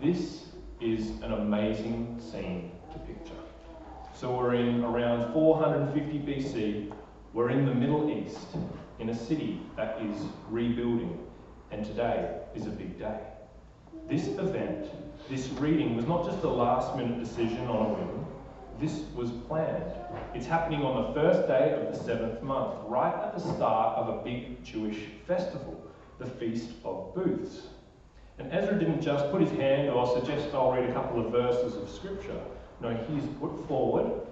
This 0.01 0.45
is 0.81 1.11
an 1.23 1.33
amazing 1.33 2.21
scene 2.21 2.71
to 2.93 2.99
picture. 3.01 3.35
So 4.15 4.37
we're 4.37 4.55
in 4.55 4.85
around 4.85 5.33
450 5.33 6.19
BC, 6.21 6.93
we're 7.33 7.51
in 7.51 7.67
the 7.67 7.75
Middle 7.75 8.17
East, 8.17 8.47
in 9.01 9.09
a 9.09 9.15
city 9.15 9.61
that 9.77 10.01
is 10.03 10.23
rebuilding, 10.49 11.19
and 11.73 11.85
today 11.85 12.39
is 12.55 12.67
a 12.67 12.71
big 12.71 12.97
day. 12.97 13.19
This 14.09 14.29
event, 14.29 14.87
this 15.29 15.49
reading, 15.59 15.97
was 15.97 16.07
not 16.07 16.25
just 16.25 16.45
a 16.45 16.49
last 16.49 16.97
minute 16.97 17.19
decision 17.19 17.67
on 17.67 17.87
a 17.87 17.95
whim, 17.95 18.25
this 18.81 19.03
was 19.15 19.31
planned. 19.49 19.85
It's 20.35 20.47
happening 20.47 20.83
on 20.83 21.07
the 21.07 21.21
first 21.21 21.47
day 21.47 21.73
of 21.73 21.93
the 21.93 22.05
seventh 22.05 22.43
month, 22.43 22.75
right 22.87 23.15
at 23.15 23.35
the 23.35 23.41
start 23.41 23.99
of 23.99 24.09
a 24.09 24.23
big 24.23 24.63
Jewish 24.65 24.99
festival, 25.27 25.81
the 26.19 26.27
Feast 26.27 26.71
of 26.85 27.15
Booths. 27.15 27.69
And 28.39 28.53
Ezra 28.53 28.79
didn't 28.79 29.01
just 29.01 29.31
put 29.31 29.41
his 29.41 29.51
hand 29.53 29.91
or 29.91 30.07
suggest 30.19 30.55
I'll 30.55 30.73
read 30.73 30.91
a 30.91 30.93
couple 30.93 31.25
of 31.25 31.31
verses 31.31 31.77
of 31.77 31.89
scripture. 31.89 32.41
No, 32.81 32.95
he's 33.09 33.25
put 33.41 33.67
forward 33.69 34.23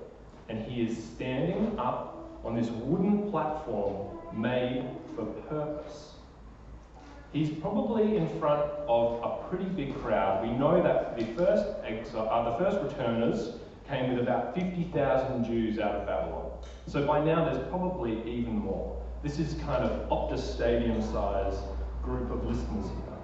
and 0.49 0.65
he 0.65 0.83
is 0.83 1.03
standing 1.15 1.79
up 1.79 2.29
on 2.45 2.57
this 2.57 2.69
wooden 2.69 3.31
platform 3.31 4.19
made 4.35 4.85
for 5.15 5.25
purpose. 5.25 6.15
He's 7.33 7.49
probably 7.49 8.17
in 8.17 8.29
front 8.41 8.71
of 8.89 9.21
a 9.23 9.49
pretty 9.49 9.65
big 9.65 9.99
crowd. 10.03 10.47
We 10.47 10.53
know 10.53 10.83
that 10.83 11.17
the 11.17 11.25
first 11.35 11.65
exile, 11.85 12.29
uh, 12.29 12.51
the 12.51 12.65
first 12.65 12.83
returners 12.83 13.55
came 13.93 14.09
with 14.09 14.23
about 14.23 14.55
50,000 14.55 15.45
Jews 15.45 15.79
out 15.79 15.95
of 15.95 16.07
Babylon. 16.07 16.51
So 16.87 17.07
by 17.07 17.23
now 17.23 17.45
there's 17.45 17.69
probably 17.69 18.13
even 18.23 18.55
more. 18.55 18.99
This 19.23 19.39
is 19.39 19.53
kind 19.63 19.85
of 19.85 20.09
Optus 20.09 20.41
Stadium 20.41 21.03
size 21.03 21.59
group 22.03 22.31
of 22.31 22.47
listeners 22.47 22.87
here. 22.87 23.17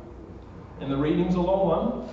And 0.80 0.92
the 0.92 0.96
reading's 0.96 1.36
a 1.36 1.40
long 1.40 1.66
one, 1.66 2.08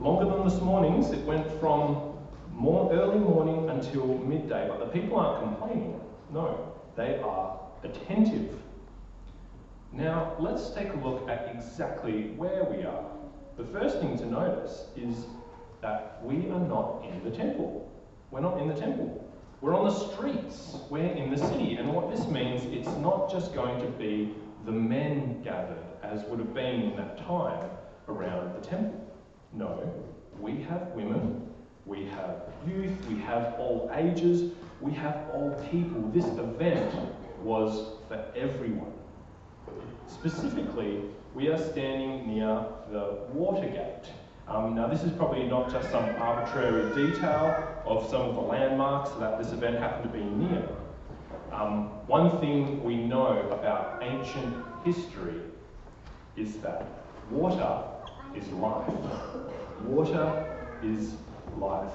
longer 0.00 0.34
than 0.34 0.48
this 0.48 0.60
morning's. 0.62 1.10
It 1.10 1.22
went 1.26 1.46
from 1.60 2.14
more 2.54 2.90
early 2.90 3.18
morning 3.18 3.68
until 3.68 4.06
midday, 4.18 4.66
but 4.66 4.78
the 4.80 4.86
people 4.86 5.18
aren't 5.18 5.42
complaining. 5.44 6.00
No, 6.32 6.72
They 6.96 7.20
are 7.20 7.60
attentive. 7.84 8.54
Now, 9.92 10.36
let's 10.38 10.70
take 10.70 10.90
a 10.90 10.96
look 10.96 11.28
at 11.28 11.54
exactly 11.54 12.32
where 12.36 12.64
we 12.64 12.82
are. 12.82 13.04
The 13.58 13.64
first 13.64 13.98
thing 14.00 14.16
to 14.18 14.26
notice 14.26 14.86
is 14.96 15.26
that 15.82 16.20
we 16.22 16.50
are 16.50 16.60
not 16.60 17.04
in 17.04 17.22
the 17.24 17.30
temple. 17.30 17.89
We're 18.30 18.40
not 18.40 18.60
in 18.60 18.68
the 18.68 18.74
temple. 18.74 19.26
We're 19.60 19.76
on 19.76 19.84
the 19.84 20.12
streets. 20.12 20.76
We're 20.88 21.04
in 21.04 21.30
the 21.30 21.36
city. 21.36 21.74
And 21.74 21.92
what 21.92 22.10
this 22.10 22.26
means, 22.26 22.62
it's 22.72 22.96
not 22.98 23.30
just 23.30 23.54
going 23.54 23.80
to 23.80 23.88
be 23.98 24.34
the 24.64 24.72
men 24.72 25.42
gathered, 25.42 25.82
as 26.02 26.22
would 26.24 26.38
have 26.38 26.54
been 26.54 26.82
in 26.82 26.96
that 26.96 27.18
time 27.18 27.68
around 28.08 28.54
the 28.54 28.66
temple. 28.66 29.04
No, 29.52 29.92
we 30.38 30.62
have 30.62 30.88
women, 30.94 31.50
we 31.86 32.04
have 32.06 32.42
youth, 32.66 32.92
we 33.08 33.18
have 33.20 33.54
all 33.58 33.90
ages, 33.94 34.52
we 34.80 34.92
have 34.92 35.28
all 35.32 35.50
people. 35.70 36.08
This 36.14 36.26
event 36.38 36.94
was 37.42 37.98
for 38.08 38.24
everyone. 38.36 38.92
Specifically, 40.06 41.02
we 41.34 41.48
are 41.48 41.58
standing 41.58 42.26
near 42.26 42.64
the 42.90 43.18
Watergate. 43.32 44.08
Um, 44.50 44.74
now, 44.74 44.88
this 44.88 45.04
is 45.04 45.12
probably 45.12 45.44
not 45.44 45.70
just 45.70 45.92
some 45.92 46.04
arbitrary 46.18 46.92
detail 46.92 47.82
of 47.86 48.10
some 48.10 48.22
of 48.22 48.34
the 48.34 48.40
landmarks 48.40 49.10
that 49.20 49.38
this 49.38 49.52
event 49.52 49.78
happened 49.78 50.12
to 50.12 50.18
be 50.18 50.24
near. 50.24 50.68
Um, 51.52 51.84
one 52.08 52.36
thing 52.40 52.82
we 52.82 52.96
know 52.96 53.48
about 53.50 54.02
ancient 54.02 54.56
history 54.84 55.40
is 56.36 56.56
that 56.58 56.84
water 57.30 57.84
is 58.34 58.48
life. 58.54 58.92
Water 59.84 60.58
is 60.82 61.14
life. 61.56 61.92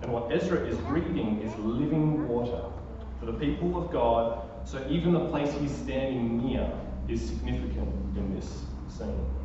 And 0.00 0.14
what 0.14 0.32
Ezra 0.32 0.66
is 0.66 0.78
reading 0.82 1.42
is 1.42 1.54
living 1.58 2.26
water 2.26 2.64
for 3.20 3.26
the 3.26 3.34
people 3.34 3.76
of 3.76 3.92
God, 3.92 4.48
so 4.64 4.82
even 4.88 5.12
the 5.12 5.28
place 5.28 5.52
he's 5.60 5.72
standing 5.72 6.42
near 6.42 6.72
is 7.06 7.20
significant 7.20 8.16
in 8.16 8.34
this 8.34 8.62
scene. 8.88 9.41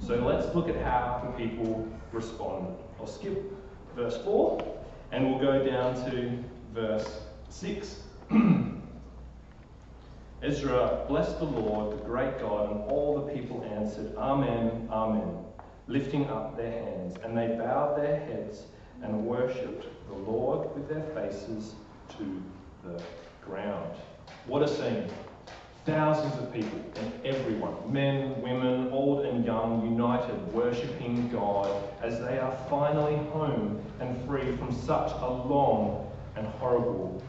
So 0.00 0.16
let's 0.16 0.54
look 0.54 0.68
at 0.68 0.76
how 0.76 1.22
the 1.24 1.44
people 1.44 1.86
responded. 2.12 2.74
I'll 2.98 3.06
skip 3.06 3.42
verse 3.94 4.16
4 4.24 4.78
and 5.12 5.30
we'll 5.30 5.40
go 5.40 5.64
down 5.64 5.94
to 6.10 6.42
verse 6.72 7.20
6. 7.48 8.02
Ezra 10.42 11.04
blessed 11.06 11.38
the 11.38 11.44
Lord, 11.44 11.98
the 11.98 12.02
great 12.04 12.38
God, 12.40 12.70
and 12.70 12.80
all 12.90 13.22
the 13.22 13.32
people 13.32 13.62
answered, 13.76 14.16
Amen, 14.16 14.88
Amen, 14.90 15.36
lifting 15.86 16.30
up 16.30 16.56
their 16.56 16.70
hands. 16.70 17.16
And 17.22 17.36
they 17.36 17.48
bowed 17.48 17.98
their 17.98 18.18
heads 18.20 18.62
and 19.02 19.26
worshipped 19.26 19.86
the 20.08 20.14
Lord 20.14 20.74
with 20.74 20.88
their 20.88 21.02
faces 21.14 21.74
to 22.16 22.42
the 22.84 23.02
ground. 23.44 23.94
What 24.46 24.62
a 24.62 24.68
scene! 24.68 25.10
Thousands 25.84 26.34
of 26.42 26.52
people 26.52 26.78
and 26.96 27.12
everyone, 27.24 27.74
men, 27.90 28.40
women, 28.42 28.90
old 28.92 29.24
and 29.24 29.44
young, 29.44 29.84
united, 29.84 30.52
worshipping 30.52 31.28
God 31.30 31.70
as 32.10 32.18
they 32.18 32.38
are 32.38 32.56
finally 32.68 33.16
home 33.28 33.80
and 34.00 34.26
free 34.26 34.56
from 34.56 34.72
such 34.72 35.12
a 35.12 35.26
long 35.26 36.10
and 36.34 36.44
horrible 36.44 37.22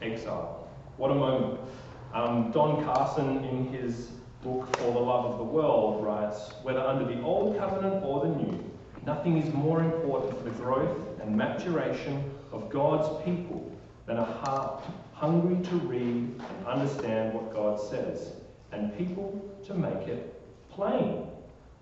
exile. 0.00 0.70
What 0.96 1.10
a 1.10 1.14
moment. 1.14 1.60
Um, 2.14 2.50
Don 2.50 2.82
Carson, 2.82 3.44
in 3.44 3.66
his 3.66 4.12
book 4.42 4.74
For 4.78 4.90
the 4.90 4.98
Love 4.98 5.26
of 5.26 5.38
the 5.38 5.44
World, 5.44 6.02
writes 6.02 6.52
Whether 6.62 6.80
under 6.80 7.04
the 7.04 7.20
old 7.22 7.58
covenant 7.58 8.02
or 8.02 8.20
the 8.20 8.28
new, 8.28 8.72
nothing 9.04 9.36
is 9.36 9.52
more 9.52 9.80
important 9.82 10.38
for 10.38 10.44
the 10.44 10.56
growth 10.62 11.20
and 11.20 11.36
maturation 11.36 12.32
of 12.52 12.70
God's 12.70 13.22
people 13.22 13.70
than 14.06 14.16
a 14.16 14.24
heart 14.24 14.82
hungry 15.12 15.62
to 15.62 15.76
read 15.76 16.40
and 16.40 16.66
understand 16.66 17.34
what 17.34 17.52
God 17.52 17.78
says, 17.78 18.32
and 18.72 18.96
people 18.96 19.44
to 19.66 19.74
make 19.74 20.08
it 20.08 20.40
plain. 20.70 21.26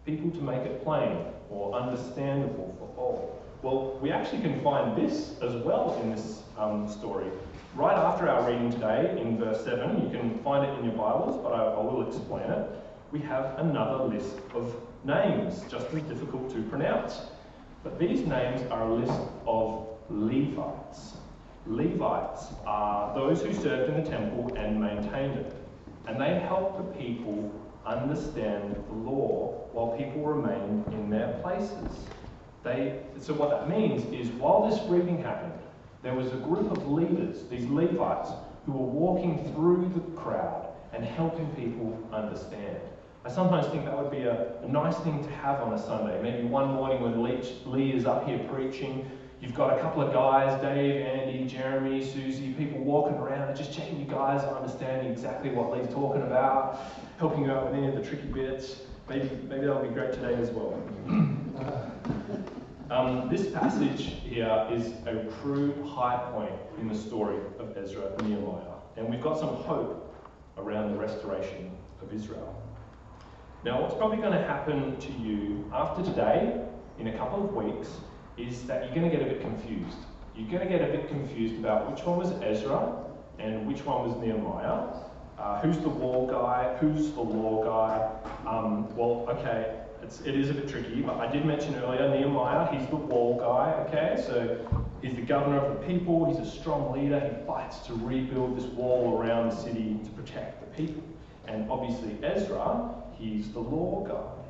People 0.04 0.32
to 0.32 0.40
make 0.40 0.62
it 0.62 0.82
plain 0.82 1.26
or 1.52 1.74
understandable 1.74 2.74
for 2.78 3.00
all. 3.00 3.42
Well, 3.62 3.98
we 4.00 4.10
actually 4.10 4.42
can 4.42 4.60
find 4.62 4.96
this 4.96 5.34
as 5.40 5.54
well 5.62 6.00
in 6.02 6.10
this 6.10 6.42
um, 6.58 6.88
story. 6.88 7.28
Right 7.74 7.96
after 7.96 8.28
our 8.28 8.50
reading 8.50 8.70
today, 8.70 9.16
in 9.20 9.38
verse 9.38 9.64
7, 9.64 10.02
you 10.02 10.10
can 10.10 10.38
find 10.42 10.66
it 10.66 10.78
in 10.78 10.84
your 10.84 10.94
Bibles, 10.94 11.40
but 11.42 11.52
I, 11.52 11.64
I 11.64 11.80
will 11.80 12.06
explain 12.06 12.50
it. 12.50 12.70
We 13.12 13.20
have 13.20 13.58
another 13.58 14.04
list 14.04 14.36
of 14.54 14.74
names, 15.04 15.62
just 15.70 15.86
as 15.92 16.02
difficult 16.02 16.50
to 16.54 16.62
pronounce. 16.62 17.20
But 17.84 17.98
these 17.98 18.26
names 18.26 18.62
are 18.70 18.82
a 18.82 18.94
list 18.94 19.20
of 19.46 19.86
Levites. 20.08 21.14
Levites 21.66 22.46
are 22.66 23.14
those 23.14 23.42
who 23.42 23.52
served 23.52 23.92
in 23.92 24.02
the 24.02 24.10
temple 24.10 24.52
and 24.56 24.80
maintained 24.80 25.38
it. 25.38 25.54
And 26.06 26.20
they 26.20 26.40
helped 26.40 26.78
the 26.78 26.98
people 27.00 27.52
understand 27.86 28.76
the 28.88 28.94
law 28.94 29.68
while 29.72 29.96
people 29.96 30.22
remain 30.22 30.84
in 30.92 31.10
their 31.10 31.38
places. 31.42 32.06
They, 32.62 33.00
so 33.18 33.34
what 33.34 33.50
that 33.50 33.68
means 33.68 34.04
is 34.12 34.28
while 34.34 34.68
this 34.68 34.80
reading 34.88 35.22
happened, 35.22 35.52
there 36.02 36.14
was 36.14 36.32
a 36.32 36.36
group 36.36 36.70
of 36.70 36.88
leaders, 36.88 37.44
these 37.48 37.66
Levites, 37.66 38.30
who 38.66 38.72
were 38.72 38.86
walking 38.86 39.52
through 39.52 39.90
the 39.94 40.20
crowd 40.20 40.68
and 40.92 41.04
helping 41.04 41.46
people 41.50 41.98
understand. 42.12 42.78
I 43.24 43.30
sometimes 43.30 43.66
think 43.68 43.84
that 43.84 43.96
would 43.96 44.10
be 44.10 44.22
a, 44.22 44.60
a 44.62 44.68
nice 44.68 44.96
thing 44.98 45.22
to 45.22 45.30
have 45.30 45.60
on 45.60 45.72
a 45.72 45.78
Sunday. 45.78 46.20
Maybe 46.22 46.46
one 46.46 46.74
morning 46.74 47.02
when 47.02 47.22
Lee, 47.22 47.40
Lee 47.64 47.92
is 47.92 48.04
up 48.04 48.26
here 48.26 48.40
preaching, 48.50 49.10
You've 49.42 49.54
got 49.54 49.76
a 49.76 49.80
couple 49.80 50.02
of 50.02 50.12
guys, 50.12 50.62
Dave, 50.62 51.04
Andy, 51.04 51.48
Jeremy, 51.48 52.00
Susie, 52.04 52.52
people 52.52 52.78
walking 52.78 53.16
around 53.16 53.48
and 53.48 53.56
just 53.56 53.72
checking 53.72 53.98
you 53.98 54.06
guys 54.06 54.44
are 54.44 54.56
understanding 54.56 55.10
exactly 55.10 55.50
what 55.50 55.76
Lee's 55.76 55.92
talking 55.92 56.22
about, 56.22 56.78
helping 57.22 57.44
you 57.44 57.52
out 57.52 57.66
with 57.66 57.74
any 57.74 57.86
of 57.86 57.94
the 57.94 58.02
tricky 58.02 58.26
bits. 58.26 58.80
Maybe, 59.08 59.30
maybe 59.48 59.66
that'll 59.66 59.80
be 59.80 59.94
great 59.94 60.12
today 60.12 60.34
as 60.34 60.50
well. 60.50 60.74
um, 62.90 63.28
this 63.30 63.48
passage 63.52 64.14
here 64.24 64.66
is 64.72 64.88
a 65.06 65.24
true 65.40 65.72
high 65.84 66.16
point 66.32 66.50
in 66.80 66.88
the 66.88 66.94
story 66.96 67.38
of 67.60 67.76
Ezra 67.76 68.12
and 68.18 68.28
Nehemiah. 68.28 68.74
And 68.96 69.08
we've 69.08 69.20
got 69.20 69.38
some 69.38 69.54
hope 69.54 70.12
around 70.58 70.90
the 70.90 70.98
restoration 70.98 71.70
of 72.02 72.12
Israel. 72.12 72.60
Now, 73.64 73.80
what's 73.80 73.94
probably 73.94 74.16
going 74.16 74.32
to 74.32 74.42
happen 74.42 74.98
to 74.98 75.12
you 75.12 75.70
after 75.72 76.02
today, 76.02 76.60
in 76.98 77.06
a 77.06 77.16
couple 77.16 77.44
of 77.44 77.54
weeks, 77.54 77.88
is 78.36 78.64
that 78.64 78.82
you're 78.82 78.94
going 78.96 79.08
to 79.08 79.16
get 79.16 79.24
a 79.24 79.30
bit 79.30 79.40
confused. 79.40 79.98
You're 80.34 80.50
going 80.50 80.68
to 80.68 80.76
get 80.76 80.82
a 80.82 80.90
bit 80.90 81.06
confused 81.06 81.54
about 81.60 81.88
which 81.88 82.04
one 82.04 82.18
was 82.18 82.32
Ezra 82.42 83.04
and 83.38 83.68
which 83.68 83.84
one 83.84 84.08
was 84.08 84.16
Nehemiah. 84.16 85.11
Uh, 85.38 85.60
who's 85.60 85.78
the 85.78 85.88
wall 85.88 86.26
guy? 86.26 86.76
Who's 86.80 87.12
the 87.12 87.20
law 87.20 87.64
guy? 87.64 88.48
Um, 88.48 88.94
well, 88.96 89.26
okay, 89.28 89.80
it's, 90.02 90.20
it 90.20 90.34
is 90.34 90.50
a 90.50 90.54
bit 90.54 90.68
tricky, 90.68 91.02
but 91.02 91.16
I 91.16 91.30
did 91.30 91.44
mention 91.44 91.74
earlier 91.76 92.08
Nehemiah, 92.08 92.70
he's 92.72 92.88
the 92.88 92.96
wall 92.96 93.38
guy, 93.38 93.72
okay? 93.86 94.22
So 94.24 94.58
he's 95.00 95.14
the 95.14 95.22
governor 95.22 95.58
of 95.58 95.80
the 95.80 95.86
people, 95.86 96.24
he's 96.26 96.46
a 96.46 96.50
strong 96.50 96.92
leader, 96.92 97.20
he 97.20 97.46
fights 97.46 97.78
to 97.86 97.94
rebuild 97.94 98.56
this 98.56 98.66
wall 98.66 99.18
around 99.18 99.50
the 99.50 99.56
city 99.56 99.98
to 100.04 100.10
protect 100.10 100.60
the 100.60 100.82
people. 100.82 101.02
And 101.46 101.70
obviously, 101.70 102.16
Ezra, 102.22 102.94
he's 103.18 103.50
the 103.52 103.60
law 103.60 104.04
guy. 104.06 104.42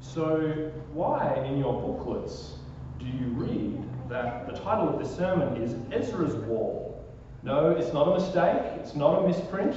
So, 0.00 0.70
why 0.92 1.42
in 1.46 1.58
your 1.58 1.80
booklets 1.80 2.54
do 2.98 3.06
you 3.06 3.26
read 3.28 3.82
that 4.08 4.46
the 4.46 4.52
title 4.52 4.88
of 4.88 4.98
the 4.98 5.08
sermon 5.08 5.60
is 5.62 5.74
Ezra's 5.92 6.34
Wall. 6.34 7.04
No, 7.42 7.70
it's 7.70 7.92
not 7.92 8.08
a 8.08 8.18
mistake, 8.18 8.62
it's 8.80 8.94
not 8.94 9.22
a 9.22 9.26
misprint. 9.26 9.76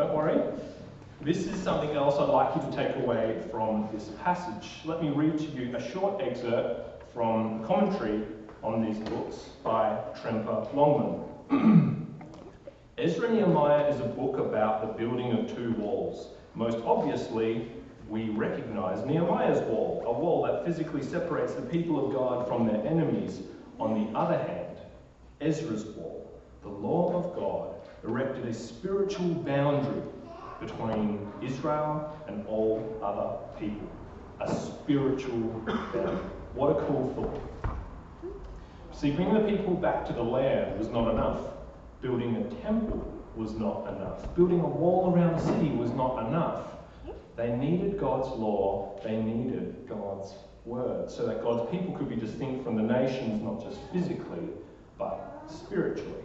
Don't 0.00 0.14
worry. 0.14 0.40
This 1.20 1.46
is 1.46 1.62
something 1.62 1.90
else 1.90 2.16
I'd 2.16 2.30
like 2.30 2.56
you 2.56 2.62
to 2.62 2.74
take 2.74 2.96
away 3.04 3.42
from 3.50 3.86
this 3.92 4.08
passage. 4.22 4.80
Let 4.86 5.02
me 5.02 5.10
read 5.10 5.38
to 5.40 5.44
you 5.44 5.76
a 5.76 5.90
short 5.92 6.22
excerpt 6.22 7.12
from 7.12 7.60
the 7.60 7.66
commentary 7.66 8.22
on 8.62 8.82
these 8.82 8.96
books 9.10 9.36
by 9.62 10.00
Tremper 10.18 10.72
Longman. 10.72 12.16
Ezra 12.96 13.30
Nehemiah 13.30 13.88
is 13.88 14.00
a 14.00 14.06
book 14.06 14.38
about 14.38 14.80
the 14.80 14.86
building 14.86 15.32
of 15.32 15.54
two 15.54 15.72
walls. 15.72 16.28
Most 16.54 16.78
obviously, 16.86 17.70
we 18.08 18.30
recognize 18.30 19.04
Nehemiah's 19.04 19.60
wall, 19.64 20.02
a 20.06 20.12
wall 20.18 20.44
that 20.44 20.64
physically 20.64 21.02
separates 21.02 21.52
the 21.52 21.60
people 21.60 22.02
of 22.02 22.14
God 22.14 22.48
from 22.48 22.66
their 22.66 22.86
enemies. 22.86 23.42
On 23.78 23.92
the 23.92 24.18
other 24.18 24.38
hand, 24.38 24.78
Ezra's 25.42 25.84
wall, 25.84 26.40
the 26.62 26.70
law 26.70 27.12
of 27.14 27.36
God, 27.36 27.79
erected 28.04 28.46
a 28.46 28.54
spiritual 28.54 29.34
boundary 29.34 30.02
between 30.60 31.26
Israel 31.42 32.16
and 32.26 32.46
all 32.46 32.98
other 33.02 33.36
people. 33.58 33.88
A 34.40 34.54
spiritual 34.54 35.40
boundary. 35.66 36.16
What 36.54 36.70
a 36.70 36.86
cool 36.86 37.12
thought. 37.14 37.40
See, 38.92 39.10
bringing 39.12 39.34
the 39.34 39.56
people 39.56 39.74
back 39.74 40.06
to 40.06 40.12
the 40.12 40.22
land 40.22 40.78
was 40.78 40.88
not 40.88 41.10
enough. 41.10 41.38
Building 42.02 42.36
a 42.36 42.62
temple 42.62 43.06
was 43.36 43.54
not 43.54 43.86
enough. 43.88 44.34
Building 44.34 44.60
a 44.60 44.66
wall 44.66 45.14
around 45.14 45.38
the 45.38 45.44
city 45.44 45.70
was 45.70 45.90
not 45.92 46.26
enough. 46.26 46.66
They 47.36 47.52
needed 47.56 47.98
God's 47.98 48.28
law, 48.28 49.00
they 49.02 49.16
needed 49.16 49.86
God's 49.88 50.34
word, 50.66 51.10
so 51.10 51.24
that 51.26 51.42
God's 51.42 51.70
people 51.70 51.96
could 51.96 52.08
be 52.08 52.16
distinct 52.16 52.64
from 52.64 52.76
the 52.76 52.82
nations, 52.82 53.42
not 53.42 53.62
just 53.62 53.80
physically, 53.92 54.48
but 54.98 55.44
spiritually. 55.46 56.22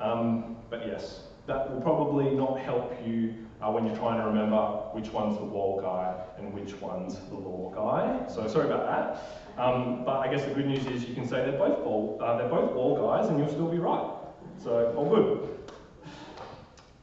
Um, 0.00 0.56
but 0.70 0.86
yes, 0.86 1.22
that 1.46 1.72
will 1.72 1.80
probably 1.80 2.30
not 2.30 2.58
help 2.60 2.92
you 3.06 3.34
uh, 3.62 3.70
when 3.70 3.86
you're 3.86 3.96
trying 3.96 4.20
to 4.20 4.26
remember 4.26 4.56
which 4.92 5.10
one's 5.10 5.38
the 5.38 5.44
wall 5.44 5.80
guy 5.80 6.14
and 6.38 6.52
which 6.52 6.74
one's 6.80 7.18
the 7.28 7.34
law 7.34 7.72
guy. 7.74 8.28
So 8.32 8.46
sorry 8.48 8.66
about 8.66 8.86
that. 8.86 9.62
Um, 9.62 10.04
but 10.04 10.18
I 10.18 10.28
guess 10.28 10.44
the 10.44 10.52
good 10.52 10.66
news 10.66 10.86
is 10.86 11.08
you 11.08 11.14
can 11.14 11.26
say 11.26 11.36
they're 11.48 11.58
both 11.58 11.78
wall, 11.78 12.18
uh, 12.20 12.36
they're 12.36 12.48
both 12.48 12.72
wall 12.72 12.96
guys, 12.96 13.28
and 13.28 13.38
you'll 13.38 13.48
still 13.48 13.70
be 13.70 13.78
right. 13.78 14.10
So 14.62 14.92
all 14.96 15.08
good. 15.08 15.56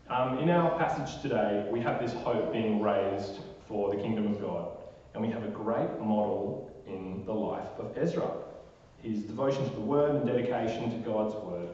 Um, 0.09 0.37
in 0.37 0.49
our 0.51 0.77
passage 0.77 1.21
today, 1.21 1.65
we 1.71 1.79
have 1.79 1.99
this 1.99 2.13
hope 2.13 2.51
being 2.51 2.81
raised 2.81 3.39
for 3.67 3.95
the 3.95 3.99
kingdom 3.99 4.27
of 4.27 4.39
God, 4.39 4.77
and 5.13 5.23
we 5.23 5.31
have 5.31 5.43
a 5.43 5.47
great 5.47 5.99
model 5.99 6.71
in 6.85 7.25
the 7.25 7.33
life 7.33 7.79
of 7.79 7.97
Ezra. 7.97 8.29
His 9.01 9.23
devotion 9.23 9.67
to 9.67 9.73
the 9.73 9.81
word 9.81 10.15
and 10.15 10.27
dedication 10.27 10.91
to 10.91 10.97
God's 10.97 11.33
word. 11.35 11.69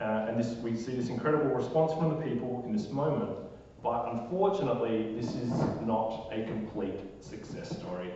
Uh, 0.00 0.26
and 0.28 0.38
this, 0.38 0.56
we 0.56 0.76
see 0.76 0.94
this 0.94 1.08
incredible 1.08 1.54
response 1.54 1.92
from 1.92 2.08
the 2.08 2.26
people 2.26 2.62
in 2.66 2.72
this 2.72 2.90
moment. 2.90 3.30
But 3.82 4.08
unfortunately, 4.12 5.14
this 5.16 5.34
is 5.34 5.50
not 5.84 6.28
a 6.32 6.44
complete 6.44 7.00
success 7.20 7.70
story. 7.70 8.12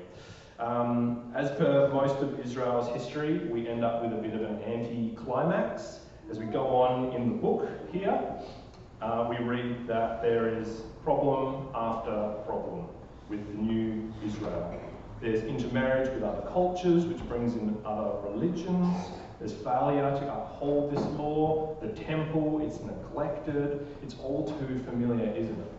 Um, 0.59 1.33
as 1.35 1.51
per 1.51 1.91
most 1.93 2.23
of 2.23 2.41
Israel's 2.41 2.89
history, 2.89 3.39
we 3.49 3.69
end 3.69 3.85
up 3.85 4.03
with 4.03 4.13
a 4.13 4.17
bit 4.17 4.33
of 4.33 4.43
an 4.43 4.63
anti-climax. 4.63 6.01
As 6.31 6.39
we 6.39 6.47
go 6.47 6.69
on 6.69 7.13
in 7.13 7.29
the 7.29 7.35
book 7.35 7.69
here, 7.93 8.19
uh, 9.03 9.27
we 9.29 9.37
read 9.45 9.87
that 9.87 10.23
there 10.23 10.49
is 10.49 10.83
problem 11.05 11.69
after 11.75 12.35
problem 12.47 12.87
with 13.29 13.47
the 13.47 13.59
new 13.59 14.13
Israel. 14.25 14.81
There's 15.21 15.43
intermarriage 15.43 16.13
with 16.13 16.23
other 16.23 16.47
cultures, 16.49 17.07
which 17.07 17.27
brings 17.29 17.55
in 17.55 17.77
other 17.85 18.11
religions. 18.29 18.95
There's 19.39 19.53
failure 19.53 20.11
to 20.11 20.33
uphold 20.33 20.95
this 20.95 21.05
law. 21.19 21.77
The 21.81 21.89
temple, 21.89 22.61
it's 22.67 22.81
neglected. 22.81 23.87
It's 24.03 24.15
all 24.23 24.47
too 24.47 24.79
familiar, 24.85 25.31
isn't 25.35 25.59
it? 25.59 25.73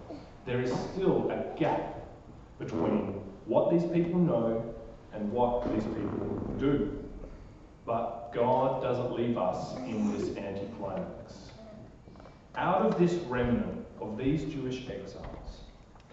There 0.46 0.62
is 0.62 0.72
still 0.94 1.30
a 1.30 1.58
gap 1.58 2.06
between 2.60 3.22
what 3.46 3.72
these 3.72 3.84
people 3.84 4.20
know 4.20 4.74
and 5.14 5.32
what 5.32 5.72
these 5.74 5.84
people 5.84 6.56
do. 6.60 7.04
But 7.86 8.32
God 8.34 8.82
doesn't 8.82 9.14
leave 9.14 9.38
us 9.38 9.78
in 9.78 10.18
this 10.18 10.36
anticlimax. 10.38 11.52
Out 12.56 12.82
of 12.82 13.00
this 13.00 13.14
remnant 13.28 13.86
of 14.02 14.18
these 14.18 14.44
Jewish 14.52 14.88
exiles 14.90 15.62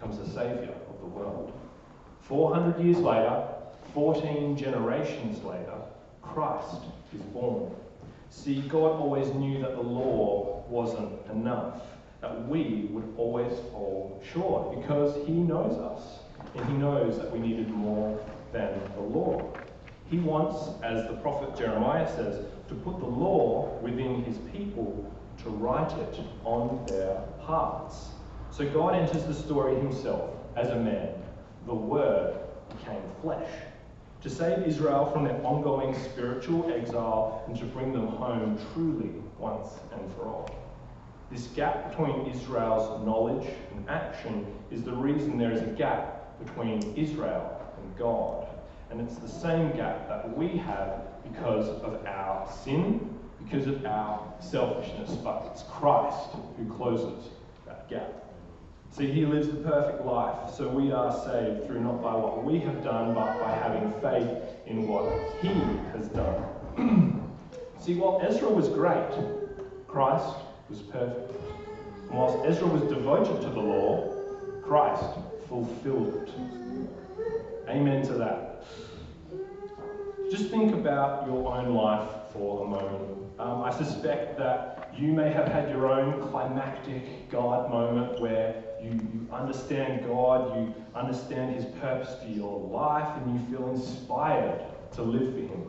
comes 0.01 0.19
the 0.19 0.27
Saviour 0.27 0.75
of 0.89 1.01
the 1.01 1.07
world. 1.07 1.53
400 2.29 2.83
years 2.83 2.99
later, 2.99 3.47
14 3.93 4.57
generations 4.57 5.45
later, 5.45 5.75
Christ 6.23 6.83
is 7.15 7.21
born. 7.21 7.71
See, 8.31 8.61
God 8.63 8.99
always 8.99 9.29
knew 9.35 9.61
that 9.61 9.77
the 9.77 9.83
law 9.83 10.65
wasn't 10.69 11.13
enough, 11.31 11.83
that 12.23 12.49
we 12.49 12.89
would 12.91 13.13
always 13.19 13.53
fall 13.71 14.23
short 14.33 14.81
because 14.81 15.15
He 15.27 15.35
knows 15.35 15.79
us 15.79 16.21
and 16.55 16.65
He 16.67 16.73
knows 16.73 17.19
that 17.19 17.31
we 17.31 17.39
needed 17.39 17.69
more 17.69 18.19
than 18.53 18.81
the 18.97 19.03
law. 19.03 19.53
He 20.11 20.19
wants, 20.19 20.83
as 20.83 21.07
the 21.07 21.15
prophet 21.15 21.57
Jeremiah 21.57 22.09
says, 22.17 22.45
to 22.69 22.75
put 22.75 22.99
the 23.01 23.07
law 23.07 23.79
within 23.83 24.25
His 24.25 24.39
people 24.53 25.13
to 25.43 25.51
write 25.51 25.93
it 25.93 26.21
on 26.45 26.85
their 26.87 27.21
hearts. 27.41 27.97
So 28.51 28.69
God 28.71 28.95
enters 28.95 29.25
the 29.25 29.35
story 29.35 29.77
Himself 29.77 30.31
as 30.57 30.69
a 30.69 30.77
man. 30.77 31.09
The 31.67 31.75
Word 31.75 32.37
became 32.69 33.03
flesh 33.23 33.51
to 34.23 34.31
save 34.31 34.67
Israel 34.67 35.07
from 35.13 35.25
their 35.25 35.45
ongoing 35.45 35.95
spiritual 35.99 36.73
exile 36.73 37.45
and 37.47 37.57
to 37.59 37.65
bring 37.67 37.93
them 37.93 38.07
home 38.07 38.59
truly 38.73 39.11
once 39.39 39.69
and 39.93 40.13
for 40.15 40.23
all. 40.23 40.51
This 41.31 41.47
gap 41.49 41.91
between 41.91 42.27
Israel's 42.27 43.05
knowledge 43.05 43.47
and 43.75 43.89
action 43.89 44.47
is 44.71 44.83
the 44.83 44.93
reason 44.93 45.37
there 45.37 45.53
is 45.53 45.63
a 45.63 45.67
gap 45.67 46.39
between 46.45 46.81
Israel 46.97 47.61
and 47.77 47.97
God. 47.99 48.47
And 48.91 49.01
it's 49.01 49.17
the 49.17 49.29
same 49.29 49.71
gap 49.77 50.09
that 50.09 50.37
we 50.37 50.49
have 50.59 51.03
because 51.23 51.69
of 51.83 52.07
our 52.07 52.51
sin, 52.65 53.19
because 53.45 53.67
of 53.67 53.85
our 53.85 54.23
selfishness, 54.41 55.17
but 55.17 55.51
it's 55.51 55.65
Christ 55.65 56.31
who 56.57 56.73
closes 56.73 57.31
that 57.67 57.89
gap. 57.89 58.24
See, 58.97 59.11
he 59.11 59.27
lives 59.27 59.49
the 59.49 59.57
perfect 59.57 60.07
life, 60.07 60.55
so 60.55 60.69
we 60.69 60.93
are 60.93 61.13
saved 61.25 61.67
through 61.67 61.81
not 61.81 62.01
by 62.01 62.15
what 62.15 62.45
we 62.45 62.61
have 62.61 62.85
done, 62.85 63.13
but 63.13 63.41
by 63.41 63.51
having 63.51 63.93
faith 64.01 64.39
in 64.67 64.87
what 64.87 65.11
he 65.43 65.49
has 65.99 66.07
done. 66.11 67.29
See, 67.81 67.97
while 67.97 68.23
Ezra 68.25 68.49
was 68.49 68.69
great, 68.69 69.11
Christ 69.89 70.37
was 70.71 70.79
perfect. 70.83 71.33
And 72.09 72.19
whilst 72.19 72.47
Ezra 72.47 72.69
was 72.69 72.83
devoted 72.83 73.41
to 73.41 73.49
the 73.49 73.59
law, 73.59 74.15
Christ 74.63 75.19
fulfilled 75.49 76.29
it. 76.29 77.69
Amen 77.69 78.07
to 78.07 78.13
that. 78.13 78.65
Just 80.31 80.51
think 80.51 80.73
about 80.73 81.27
your 81.27 81.53
own 81.53 81.75
life 81.75 82.09
for 82.33 82.65
a 82.65 82.69
moment. 82.69 83.15
Um, 83.41 83.63
I 83.63 83.77
suspect 83.77 84.39
that 84.39 84.95
you 84.97 85.13
may 85.13 85.33
have 85.33 85.49
had 85.49 85.69
your 85.71 85.91
own 85.91 86.21
climactic 86.31 87.29
God 87.29 87.69
moment 87.69 88.21
where 88.21 88.63
you, 88.85 88.91
you 89.13 89.29
understand 89.33 90.07
God, 90.07 90.57
you 90.57 90.75
understand 90.95 91.55
His 91.55 91.65
purpose 91.81 92.15
for 92.23 92.29
your 92.29 92.61
life, 92.69 93.09
and 93.17 93.41
you 93.41 93.57
feel 93.57 93.71
inspired 93.71 94.61
to 94.93 95.03
live 95.03 95.33
for 95.33 95.41
Him, 95.41 95.67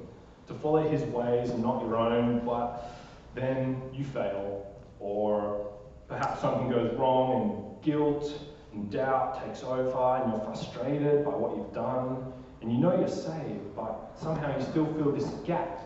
to 0.47 0.54
follow 0.54 0.88
His 0.88 1.01
ways 1.04 1.49
and 1.49 1.63
not 1.63 1.82
your 1.82 1.95
own, 1.95 2.45
but 2.45 2.93
then 3.34 3.82
you 3.93 4.04
fail, 4.04 4.65
or 4.99 5.71
perhaps 6.08 6.41
something 6.41 6.69
goes 6.69 6.93
wrong, 6.97 7.41
and 7.41 7.84
guilt 7.84 8.32
and 8.73 8.91
doubt 8.91 9.43
takes 9.45 9.63
over, 9.63 10.21
and 10.21 10.32
you're 10.32 10.41
frustrated 10.41 11.23
by 11.23 11.32
what 11.32 11.56
you've 11.56 11.73
done, 11.73 12.32
and 12.62 12.71
you 12.71 12.78
know 12.78 12.97
you're 12.99 13.08
saved, 13.08 13.75
but 13.75 14.12
somehow 14.19 14.56
you 14.58 14.63
still 14.63 14.86
feel 14.95 15.12
this 15.12 15.30
gap 15.45 15.82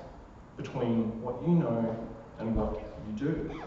between 0.57 1.21
what 1.21 1.41
you 1.43 1.55
know 1.55 2.07
and 2.39 2.55
what 2.55 2.81
you 3.07 3.27
do. 3.27 3.61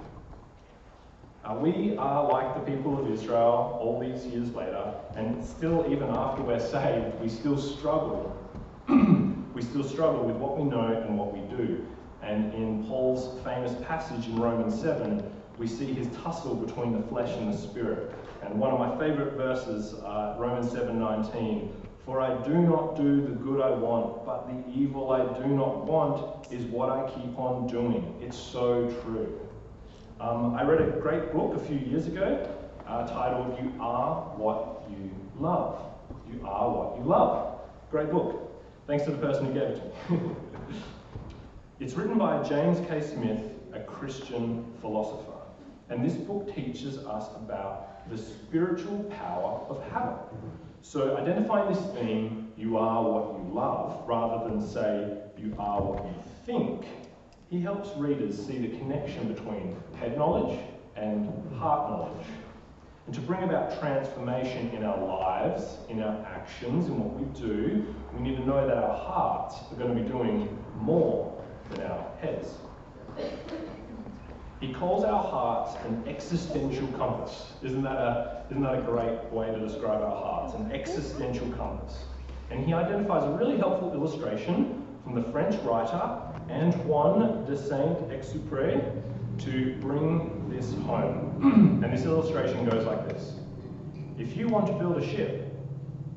We 1.51 1.97
are 1.97 2.31
like 2.31 2.55
the 2.55 2.61
people 2.61 2.99
of 2.99 3.11
Israel 3.11 3.77
all 3.81 3.99
these 4.01 4.25
years 4.27 4.55
later, 4.55 4.95
and 5.17 5.45
still, 5.45 5.85
even 5.91 6.09
after 6.09 6.41
we're 6.41 6.61
saved, 6.61 7.21
we 7.21 7.29
still 7.29 7.59
struggle. 7.59 8.37
we 8.89 9.61
still 9.61 9.83
struggle 9.83 10.25
with 10.25 10.37
what 10.37 10.57
we 10.57 10.63
know 10.63 10.87
and 10.87 11.19
what 11.19 11.33
we 11.33 11.41
do. 11.57 11.85
And 12.23 12.55
in 12.55 12.87
Paul's 12.87 13.43
famous 13.43 13.75
passage 13.85 14.29
in 14.29 14.37
Romans 14.37 14.81
7, 14.81 15.21
we 15.59 15.67
see 15.67 15.93
his 15.93 16.07
tussle 16.23 16.55
between 16.55 16.93
the 16.93 17.07
flesh 17.09 17.37
and 17.37 17.53
the 17.53 17.59
spirit. 17.59 18.13
And 18.43 18.59
one 18.59 18.71
of 18.71 18.79
my 18.79 18.97
favorite 18.99 19.35
verses, 19.35 19.95
uh, 19.95 20.37
Romans 20.39 20.71
7:19, 20.71 21.71
for 22.07 22.21
I 22.21 22.35
do 22.43 22.55
not 22.55 22.97
do 22.97 23.21
the 23.21 23.33
good 23.33 23.61
I 23.61 23.71
want, 23.71 24.25
but 24.25 24.47
the 24.47 24.73
evil 24.73 25.11
I 25.11 25.25
do 25.41 25.49
not 25.49 25.85
want 25.85 26.53
is 26.53 26.65
what 26.67 26.89
I 26.89 27.11
keep 27.11 27.39
on 27.39 27.67
doing. 27.67 28.17
It's 28.21 28.39
so 28.39 28.89
true. 29.03 29.39
Um, 30.23 30.55
I 30.55 30.63
read 30.63 30.81
a 30.81 31.01
great 31.01 31.33
book 31.33 31.57
a 31.57 31.59
few 31.59 31.79
years 31.79 32.07
ago 32.07 32.49
uh, 32.87 33.09
titled 33.09 33.59
You 33.61 33.75
Are 33.81 34.21
What 34.37 34.85
You 34.89 35.11
Love. 35.37 35.85
You 36.33 36.47
Are 36.47 36.71
What 36.71 36.97
You 36.97 37.05
Love. 37.11 37.59
Great 37.91 38.09
book. 38.09 38.63
Thanks 38.87 39.05
to 39.07 39.11
the 39.11 39.19
person 39.19 39.47
who 39.47 39.53
gave 39.53 39.63
it 39.63 39.95
to 40.07 40.13
me. 40.13 40.31
it's 41.81 41.95
written 41.95 42.19
by 42.19 42.41
James 42.45 42.79
K. 42.87 43.01
Smith, 43.01 43.51
a 43.73 43.81
Christian 43.81 44.65
philosopher. 44.81 45.41
And 45.89 46.05
this 46.05 46.15
book 46.15 46.55
teaches 46.55 46.99
us 46.99 47.27
about 47.35 48.09
the 48.09 48.17
spiritual 48.17 49.03
power 49.19 49.61
of 49.69 49.83
habit. 49.91 50.23
So, 50.83 51.17
identifying 51.17 51.75
this 51.75 51.85
theme, 51.97 52.53
you 52.57 52.77
are 52.77 53.03
what 53.03 53.41
you 53.41 53.53
love, 53.53 54.05
rather 54.07 54.49
than 54.49 54.65
say 54.65 55.19
you 55.37 55.53
are 55.59 55.83
what 55.83 56.05
you 56.05 56.15
think, 56.47 56.85
he 57.53 57.61
helps 57.61 57.95
readers 57.99 58.35
see 58.35 58.57
the 58.57 58.79
connection 58.79 59.31
between 59.31 59.77
head 60.01 60.17
knowledge 60.17 60.59
and 60.97 61.31
heart 61.59 61.91
knowledge. 61.91 62.27
And 63.05 63.15
to 63.15 63.21
bring 63.21 63.43
about 63.43 63.79
transformation 63.79 64.71
in 64.71 64.83
our 64.85 64.99
lives, 64.99 65.77
in 65.91 66.03
our 66.03 66.25
actions, 66.25 66.87
in 66.87 66.99
what 66.99 67.13
we 67.13 67.27
do, 67.39 67.95
we 68.15 68.23
need 68.23 68.39
to 68.39 68.47
know 68.47 68.67
that 68.67 68.79
our 68.79 68.97
hearts 68.97 69.57
are 69.71 69.75
going 69.75 69.95
to 69.95 70.03
be 70.03 70.09
doing 70.09 70.59
more 70.77 71.45
than 71.73 71.83
our 71.83 72.07
heads. 72.23 72.55
He 74.61 74.73
calls 74.73 75.05
our 75.05 75.23
hearts 75.23 75.77
an 75.85 76.05
existential 76.09 76.87
compass. 76.97 77.53
Isn't 77.63 77.83
that 77.83 77.99
a, 77.99 78.47
isn't 78.51 78.63
that 78.63 78.79
a 78.79 78.83
great 78.83 79.31
way 79.31 79.49
to 79.49 79.61
describe 79.61 80.01
our 80.01 80.17
hearts? 80.17 80.55
An 80.55 80.73
existential 80.73 81.51
compass. 81.51 81.99
And 82.51 82.65
he 82.65 82.73
identifies 82.73 83.25
a 83.25 83.31
really 83.33 83.59
helpful 83.59 83.93
illustration 83.93 84.87
from 85.05 85.15
the 85.15 85.31
French 85.33 85.61
writer 85.65 86.32
Antoine 86.53 87.45
de 87.45 87.57
Saint-Exupéry 87.57 89.03
to 89.39 89.77
bring 89.81 90.49
this 90.49 90.75
home. 90.85 91.81
and 91.83 91.93
this 91.93 92.05
illustration 92.05 92.69
goes 92.69 92.85
like 92.87 93.09
this. 93.09 93.35
If 94.19 94.37
you 94.37 94.49
want 94.49 94.67
to 94.67 94.73
build 94.75 94.99
a 94.99 95.07
ship, 95.07 95.53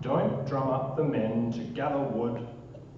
don't 0.02 0.45
drum 0.45 0.69
up 0.69 0.98
the 0.98 1.04
men 1.04 1.52
to 1.54 1.60
gather 1.60 2.00
wood, 2.00 2.48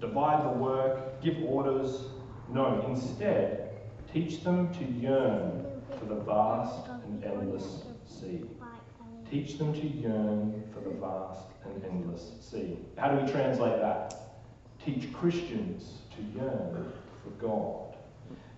divide 0.00 0.44
the 0.44 0.58
work, 0.58 1.22
give 1.22 1.42
orders. 1.44 2.06
No, 2.50 2.84
instead, 2.88 3.68
Teach 4.12 4.42
them 4.42 4.72
to 4.72 4.84
yearn 4.84 5.66
for 5.98 6.06
the 6.06 6.14
vast 6.14 6.88
and 7.04 7.22
endless 7.22 7.82
sea. 8.06 8.44
Teach 9.30 9.58
them 9.58 9.74
to 9.74 9.86
yearn 9.86 10.64
for 10.72 10.80
the 10.80 10.94
vast 10.94 11.48
and 11.64 11.84
endless 11.84 12.32
sea. 12.40 12.78
How 12.96 13.10
do 13.10 13.22
we 13.22 13.30
translate 13.30 13.78
that? 13.80 14.14
Teach 14.82 15.12
Christians 15.12 15.98
to 16.16 16.38
yearn 16.38 16.90
for 17.22 17.30
God. 17.40 17.96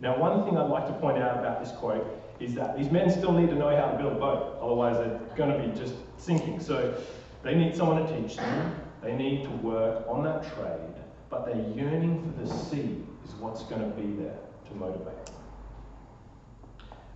Now, 0.00 0.18
one 0.18 0.44
thing 0.44 0.56
I'd 0.56 0.70
like 0.70 0.86
to 0.86 0.94
point 0.94 1.18
out 1.18 1.38
about 1.38 1.62
this 1.62 1.72
quote 1.72 2.06
is 2.40 2.54
that 2.54 2.76
these 2.76 2.90
men 2.90 3.10
still 3.10 3.32
need 3.32 3.50
to 3.50 3.54
know 3.54 3.74
how 3.76 3.90
to 3.90 3.98
build 3.98 4.14
a 4.14 4.18
boat, 4.18 4.58
otherwise, 4.62 4.96
they're 4.96 5.20
going 5.36 5.52
to 5.52 5.68
be 5.68 5.78
just 5.78 5.94
sinking. 6.16 6.58
So, 6.60 6.94
they 7.42 7.54
need 7.54 7.74
someone 7.74 8.06
to 8.06 8.20
teach 8.20 8.36
them, 8.36 8.74
they 9.02 9.14
need 9.14 9.44
to 9.44 9.50
work 9.50 10.04
on 10.08 10.22
that 10.24 10.42
trade, 10.54 10.94
but 11.30 11.46
their 11.46 11.56
yearning 11.74 12.22
for 12.22 12.44
the 12.44 12.54
sea 12.54 13.02
is 13.24 13.34
what's 13.36 13.62
going 13.64 13.80
to 13.80 13.96
be 13.96 14.22
there 14.22 14.38
to 14.68 14.74
motivate 14.74 15.26
them. 15.26 15.34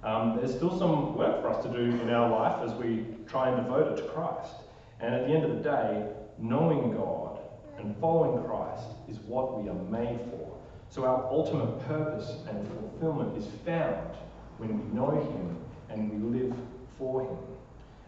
Um, 0.03 0.37
there's 0.37 0.55
still 0.55 0.79
some 0.79 1.17
work 1.17 1.41
for 1.41 1.49
us 1.49 1.63
to 1.65 1.71
do 1.71 1.79
in 2.03 2.11
our 2.11 2.31
life 2.31 2.63
as 2.63 2.75
we 2.75 3.07
try 3.27 3.49
and 3.49 3.57
devote 3.57 3.93
it 3.93 4.03
to 4.03 4.09
Christ. 4.09 4.55
And 5.01 5.15
at 5.15 5.27
the 5.27 5.33
end 5.33 5.45
of 5.45 5.57
the 5.57 5.63
day, 5.63 6.07
knowing 6.39 6.93
God 6.93 7.39
and 7.79 7.97
following 7.99 8.45
Christ 8.45 8.87
is 9.09 9.19
what 9.21 9.63
we 9.63 9.69
are 9.69 9.75
made 9.75 10.21
for. 10.31 10.54
So 10.95 11.05
our 11.05 11.27
ultimate 11.29 11.85
purpose 11.89 12.37
and 12.49 12.69
fulfillment 12.69 13.37
is 13.37 13.49
found 13.67 14.15
when 14.59 14.79
we 14.79 14.95
know 14.95 15.11
Him 15.11 15.57
and 15.91 16.09
we 16.09 16.39
live 16.39 16.55
for 16.97 17.23
Him. 17.23 17.39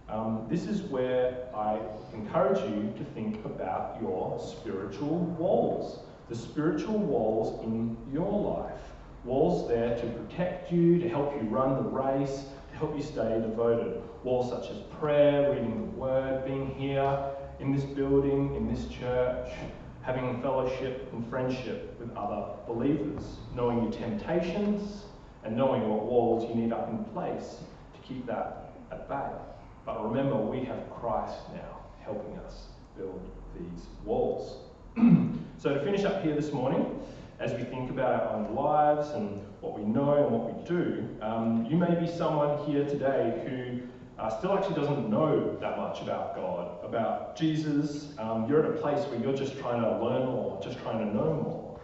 Um, 0.08 0.46
this 0.48 0.66
is 0.66 0.82
where 0.82 1.48
I 1.52 1.80
encourage 2.14 2.60
you 2.60 2.94
to 2.96 3.04
think 3.12 3.44
about 3.44 4.00
your 4.00 4.38
spiritual 4.38 5.18
walls, 5.36 5.98
the 6.28 6.36
spiritual 6.36 6.96
walls 6.96 7.60
in 7.64 7.96
your 8.12 8.30
life. 8.30 8.78
Walls 9.24 9.66
there 9.66 9.98
to 9.98 10.06
protect 10.06 10.70
you, 10.70 11.00
to 11.00 11.08
help 11.08 11.34
you 11.34 11.48
run 11.48 11.82
the 11.82 11.90
race, 11.90 12.44
to 12.70 12.78
help 12.78 12.96
you 12.96 13.02
stay 13.02 13.40
devoted. 13.40 14.00
Walls 14.22 14.48
such 14.48 14.70
as 14.70 14.80
prayer, 15.00 15.50
reading 15.50 15.90
the 15.90 15.98
Word, 15.98 16.44
being 16.44 16.72
here 16.76 17.30
in 17.58 17.74
this 17.74 17.82
building, 17.82 18.54
in 18.54 18.72
this 18.72 18.86
church, 18.86 19.48
having 20.06 20.40
fellowship 20.40 21.12
and 21.12 21.28
friendship 21.28 21.98
with 21.98 22.16
other 22.16 22.46
believers, 22.68 23.38
knowing 23.56 23.82
your 23.82 23.92
temptations, 23.92 25.02
and 25.42 25.56
knowing 25.56 25.88
what 25.88 26.04
walls 26.04 26.48
you 26.48 26.54
need 26.54 26.72
up 26.72 26.88
in 26.88 27.04
place 27.06 27.56
to 27.92 28.00
keep 28.06 28.24
that 28.24 28.72
at 28.92 29.08
bay. 29.08 29.28
But 29.84 30.08
remember, 30.08 30.36
we 30.36 30.64
have 30.64 30.88
Christ 30.90 31.38
now 31.52 31.80
helping 32.00 32.38
us 32.38 32.66
build 32.96 33.20
these 33.58 33.86
walls. 34.04 34.58
so, 35.58 35.74
to 35.74 35.82
finish 35.82 36.04
up 36.04 36.22
here 36.22 36.36
this 36.36 36.52
morning, 36.52 37.00
as 37.40 37.52
we 37.54 37.64
think 37.64 37.90
about 37.90 38.22
our 38.22 38.36
own 38.36 38.54
lives 38.54 39.10
and 39.10 39.40
what 39.60 39.76
we 39.76 39.84
know 39.84 40.24
and 40.24 40.30
what 40.30 40.56
we 40.56 40.64
do, 40.64 41.08
um, 41.20 41.66
you 41.68 41.76
may 41.76 41.94
be 41.96 42.06
someone 42.06 42.64
here 42.64 42.84
today 42.84 43.42
who 43.44 43.85
uh, 44.18 44.30
still 44.38 44.56
actually 44.56 44.74
doesn't 44.74 45.10
know 45.10 45.56
that 45.60 45.76
much 45.76 46.00
about 46.00 46.34
God, 46.34 46.84
about 46.84 47.36
Jesus. 47.36 48.14
Um, 48.18 48.48
you're 48.48 48.64
at 48.64 48.70
a 48.70 48.80
place 48.80 49.04
where 49.08 49.20
you're 49.20 49.36
just 49.36 49.58
trying 49.58 49.82
to 49.82 50.02
learn 50.02 50.26
more, 50.26 50.60
just 50.62 50.78
trying 50.78 50.98
to 50.98 51.14
know 51.14 51.34
more. 51.34 51.80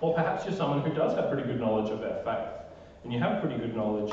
Or 0.00 0.14
perhaps 0.14 0.44
you're 0.44 0.54
someone 0.54 0.82
who 0.82 0.94
does 0.94 1.14
have 1.16 1.30
pretty 1.30 1.46
good 1.46 1.60
knowledge 1.60 1.90
of 1.90 2.00
their 2.00 2.22
faith, 2.24 2.48
and 3.04 3.12
you 3.12 3.18
have 3.18 3.40
pretty 3.40 3.56
good 3.56 3.74
knowledge 3.74 4.12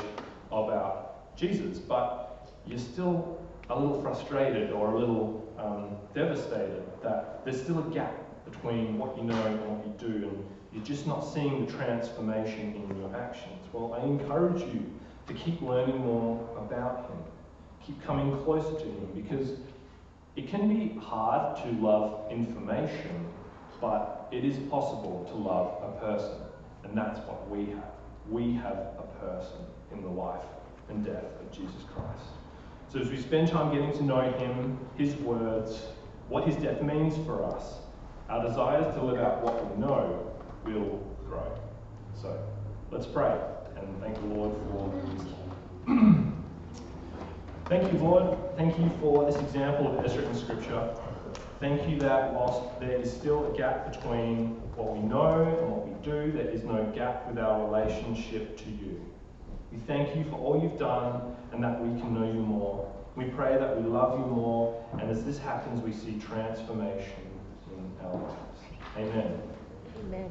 about 0.50 1.36
Jesus, 1.36 1.78
but 1.78 2.50
you're 2.66 2.78
still 2.78 3.40
a 3.68 3.78
little 3.78 4.00
frustrated 4.02 4.72
or 4.72 4.94
a 4.94 4.98
little 4.98 5.52
um, 5.58 5.96
devastated 6.14 6.82
that 7.02 7.44
there's 7.44 7.62
still 7.62 7.78
a 7.78 7.90
gap 7.92 8.14
between 8.50 8.98
what 8.98 9.16
you 9.16 9.22
know 9.24 9.46
and 9.46 9.60
what 9.66 9.86
you 9.86 9.92
do, 9.98 10.26
and 10.26 10.44
you're 10.72 10.84
just 10.84 11.06
not 11.06 11.20
seeing 11.20 11.64
the 11.64 11.72
transformation 11.72 12.74
in 12.74 12.96
your 13.00 13.14
actions. 13.16 13.66
Well, 13.72 13.94
I 13.94 14.04
encourage 14.04 14.62
you 14.62 14.84
to 15.26 15.34
keep 15.34 15.60
learning 15.62 15.98
more 15.98 16.48
about 16.58 17.10
Him, 17.10 17.18
keep 17.84 18.02
coming 18.02 18.42
closer 18.44 18.78
to 18.78 18.84
Him, 18.84 19.08
because 19.14 19.58
it 20.36 20.48
can 20.48 20.68
be 20.68 20.98
hard 21.00 21.56
to 21.62 21.70
love 21.80 22.30
information, 22.30 23.26
but 23.80 24.28
it 24.30 24.44
is 24.44 24.56
possible 24.70 25.26
to 25.30 25.34
love 25.34 25.82
a 25.82 26.00
person, 26.00 26.38
and 26.84 26.96
that's 26.96 27.18
what 27.26 27.48
we 27.50 27.66
have. 27.66 27.92
We 28.28 28.54
have 28.54 28.76
a 28.98 29.06
person 29.20 29.58
in 29.92 30.02
the 30.02 30.08
life 30.08 30.44
and 30.88 31.04
death 31.04 31.24
of 31.40 31.50
Jesus 31.52 31.82
Christ. 31.94 32.30
So 32.88 32.98
as 32.98 33.08
we 33.08 33.20
spend 33.20 33.48
time 33.48 33.72
getting 33.72 33.92
to 33.98 34.04
know 34.04 34.32
Him, 34.32 34.78
His 34.96 35.14
words, 35.16 35.82
what 36.28 36.44
His 36.46 36.56
death 36.56 36.82
means 36.82 37.16
for 37.26 37.44
us, 37.44 37.74
our 38.28 38.46
desires 38.46 38.94
to 38.94 39.02
live 39.02 39.18
out 39.18 39.42
what 39.42 39.70
we 39.70 39.80
know 39.80 40.32
will 40.64 40.98
grow. 41.28 41.58
So 42.20 42.40
let's 42.90 43.06
pray 43.06 43.36
and 43.82 44.00
thank 44.02 44.14
the 44.16 44.26
Lord 44.26 44.52
for 44.70 44.88
wisdom. 44.88 46.44
thank 47.66 47.92
you, 47.92 47.98
Lord. 47.98 48.38
Thank 48.56 48.78
you 48.78 48.90
for 49.00 49.24
this 49.30 49.40
example 49.40 49.98
of 49.98 50.04
Ezra 50.04 50.22
in 50.22 50.34
Scripture. 50.34 50.94
Thank 51.60 51.88
you 51.88 51.98
that 52.00 52.32
whilst 52.32 52.80
there 52.80 52.96
is 52.96 53.12
still 53.12 53.52
a 53.52 53.56
gap 53.56 53.92
between 53.92 54.60
what 54.76 54.96
we 54.96 55.00
know 55.00 55.42
and 55.42 55.70
what 55.70 55.86
we 55.86 55.94
do, 56.02 56.32
there 56.32 56.48
is 56.48 56.64
no 56.64 56.84
gap 56.94 57.28
with 57.28 57.38
our 57.38 57.66
relationship 57.66 58.56
to 58.58 58.70
you. 58.70 59.00
We 59.70 59.78
thank 59.86 60.16
you 60.16 60.24
for 60.24 60.36
all 60.36 60.62
you've 60.62 60.78
done 60.78 61.36
and 61.52 61.62
that 61.62 61.80
we 61.80 62.00
can 62.00 62.14
know 62.14 62.26
you 62.26 62.40
more. 62.40 62.90
We 63.16 63.24
pray 63.26 63.58
that 63.58 63.76
we 63.76 63.88
love 63.88 64.18
you 64.18 64.24
more, 64.24 64.82
and 64.98 65.10
as 65.10 65.24
this 65.24 65.36
happens, 65.36 65.82
we 65.82 65.92
see 65.92 66.18
transformation 66.18 67.12
in 67.70 68.06
our 68.06 68.14
lives. 68.14 68.60
Amen. 68.96 69.42
Amen. 70.06 70.30